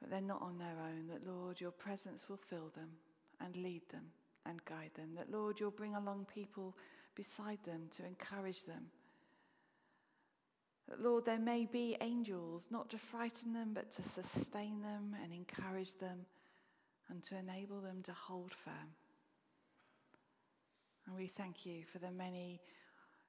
that 0.00 0.10
they're 0.10 0.20
not 0.20 0.42
on 0.42 0.58
their 0.58 0.76
own, 0.80 1.08
that 1.08 1.26
Lord, 1.26 1.60
your 1.60 1.70
presence 1.70 2.28
will 2.28 2.40
fill 2.48 2.70
them 2.74 2.90
and 3.40 3.56
lead 3.56 3.82
them 3.90 4.04
and 4.46 4.64
guide 4.64 4.90
them, 4.94 5.10
that 5.16 5.30
Lord, 5.30 5.60
you'll 5.60 5.70
bring 5.70 5.94
along 5.94 6.26
people 6.32 6.76
beside 7.14 7.58
them 7.64 7.88
to 7.96 8.04
encourage 8.04 8.64
them 8.64 8.86
that, 10.88 11.00
Lord, 11.02 11.24
there 11.24 11.38
may 11.38 11.66
be 11.66 11.96
angels, 12.00 12.68
not 12.70 12.90
to 12.90 12.98
frighten 12.98 13.52
them, 13.52 13.70
but 13.74 13.90
to 13.92 14.02
sustain 14.02 14.82
them 14.82 15.16
and 15.22 15.32
encourage 15.32 15.96
them 15.98 16.26
and 17.08 17.22
to 17.24 17.36
enable 17.36 17.80
them 17.80 18.02
to 18.02 18.12
hold 18.12 18.52
firm. 18.52 18.94
And 21.06 21.16
we 21.16 21.26
thank 21.26 21.66
you 21.66 21.84
for 21.90 21.98
the 21.98 22.10
many 22.10 22.60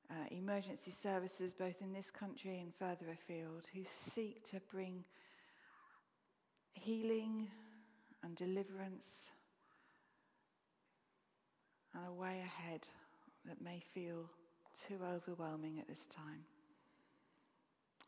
uh, 0.10 0.14
emergency 0.32 0.92
services, 0.92 1.54
both 1.54 1.82
in 1.82 1.94
this 1.94 2.12
country 2.12 2.60
and 2.60 2.74
further 2.74 3.12
afield, 3.12 3.66
who 3.74 3.82
seek 3.86 4.44
to 4.46 4.62
bring 4.72 5.04
healing 6.74 7.48
and 8.24 8.36
deliverance 8.36 9.30
and 11.96 12.08
a 12.08 12.12
way 12.12 12.44
ahead 12.44 12.88
that 13.46 13.62
may 13.64 13.82
feel 13.94 14.30
too 14.88 14.98
overwhelming 15.16 15.80
at 15.80 15.88
this 15.88 16.06
time. 16.08 16.44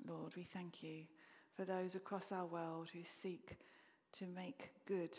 Lord, 0.08 0.34
we 0.36 0.44
thank 0.44 0.84
you 0.84 1.04
for 1.56 1.66
those 1.66 1.96
across 1.96 2.32
our 2.32 2.46
world 2.46 2.90
who 2.94 3.00
seek 3.04 3.58
to 4.14 4.26
make 4.28 4.70
good 4.86 5.18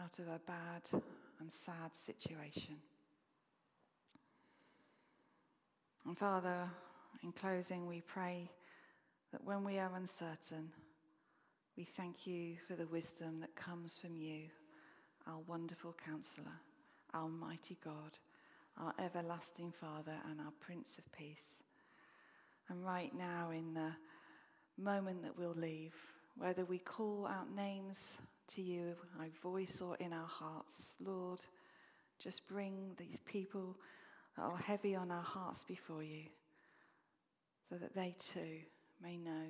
out 0.00 0.18
of 0.18 0.28
a 0.28 0.40
bad 0.46 1.02
and 1.40 1.52
sad 1.52 1.94
situation. 1.94 2.76
And 6.06 6.16
Father, 6.16 6.68
in 7.22 7.32
closing, 7.32 7.86
we 7.86 8.00
pray 8.00 8.50
that 9.32 9.44
when 9.44 9.64
we 9.64 9.78
are 9.78 9.94
uncertain, 9.96 10.70
we 11.76 11.84
thank 11.84 12.26
you 12.26 12.56
for 12.66 12.74
the 12.74 12.86
wisdom 12.86 13.40
that 13.40 13.54
comes 13.54 13.96
from 13.96 14.16
you, 14.16 14.42
our 15.26 15.38
wonderful 15.46 15.94
counselor, 16.04 16.58
our 17.14 17.28
mighty 17.28 17.78
God, 17.84 18.18
our 18.78 18.94
everlasting 18.98 19.72
Father, 19.72 20.14
and 20.30 20.40
our 20.40 20.52
Prince 20.60 20.98
of 20.98 21.12
Peace. 21.12 21.60
And 22.68 22.84
right 22.84 23.12
now, 23.14 23.50
in 23.50 23.74
the 23.74 23.92
moment 24.78 25.22
that 25.22 25.36
we'll 25.36 25.54
leave, 25.56 25.94
whether 26.36 26.64
we 26.64 26.78
call 26.78 27.26
out 27.26 27.54
names 27.54 28.14
to 28.54 28.62
you 28.62 28.94
by 29.18 29.28
voice 29.42 29.80
or 29.80 29.96
in 29.96 30.12
our 30.12 30.26
hearts, 30.26 30.94
Lord, 31.00 31.40
just 32.18 32.46
bring 32.48 32.92
these 32.96 33.20
people 33.26 33.76
that 34.36 34.42
are 34.42 34.56
heavy 34.56 34.94
on 34.94 35.10
our 35.10 35.22
hearts 35.22 35.64
before 35.64 36.02
you 36.02 36.24
so 37.68 37.76
that 37.76 37.94
they 37.94 38.14
too 38.18 38.60
may 39.02 39.16
know 39.16 39.48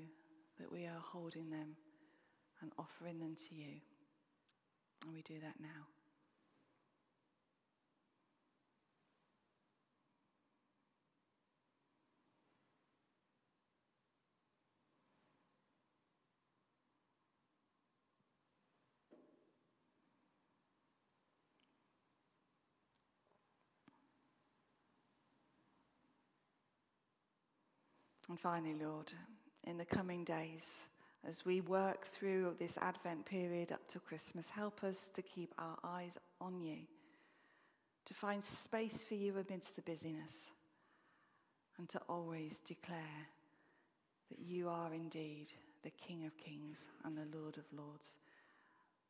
that 0.59 0.71
we 0.71 0.87
are 0.87 1.01
holding 1.01 1.51
them 1.51 1.77
and 2.61 2.73
offering 2.79 3.19
them 3.19 3.37
to 3.49 3.55
you. 3.55 3.81
And 5.05 5.13
we 5.13 5.23
do 5.23 5.35
that 5.41 5.61
now. 5.61 6.02
And 28.33 28.41
finally, 28.41 28.75
Lord, 28.83 29.13
in 29.65 29.77
the 29.77 29.85
coming 29.85 30.25
days, 30.25 30.87
as 31.29 31.45
we 31.45 31.61
work 31.61 32.07
through 32.07 32.57
this 32.59 32.79
Advent 32.79 33.27
period 33.27 33.71
up 33.71 33.87
to 33.89 34.01
Christmas, 34.01 34.49
help 34.49 34.83
us 34.83 35.11
to 35.13 35.21
keep 35.21 35.53
our 35.59 35.77
eyes 35.85 36.17
on 36.41 36.59
you, 36.59 36.79
to 38.07 38.15
find 38.15 38.43
space 38.43 39.05
for 39.05 39.17
you 39.17 39.35
amidst 39.37 39.77
the 39.77 39.83
busyness, 39.83 40.51
and 41.77 41.91
to 41.91 42.01
always 42.09 42.61
declare 42.61 43.29
that 44.31 44.39
you 44.39 44.67
are 44.71 44.95
indeed 44.95 45.53
the 45.83 45.91
King 45.91 46.25
of 46.25 46.35
kings 46.39 46.87
and 47.05 47.15
the 47.15 47.39
Lord 47.39 47.59
of 47.59 47.65
lords, 47.71 48.17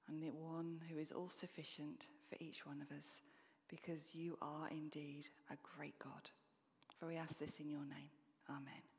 and 0.08 0.20
the 0.20 0.32
one 0.32 0.80
who 0.90 0.98
is 0.98 1.12
all 1.12 1.28
sufficient 1.28 2.08
for 2.28 2.34
each 2.40 2.66
one 2.66 2.82
of 2.82 2.90
us 2.98 3.20
because 3.68 4.16
you 4.16 4.36
are 4.42 4.66
indeed 4.72 5.28
a 5.52 5.56
great 5.76 5.96
God. 6.00 6.28
For 6.98 7.06
we 7.06 7.14
ask 7.14 7.38
this 7.38 7.60
in 7.60 7.70
your 7.70 7.86
name. 7.86 8.10
Amen. 8.50 8.91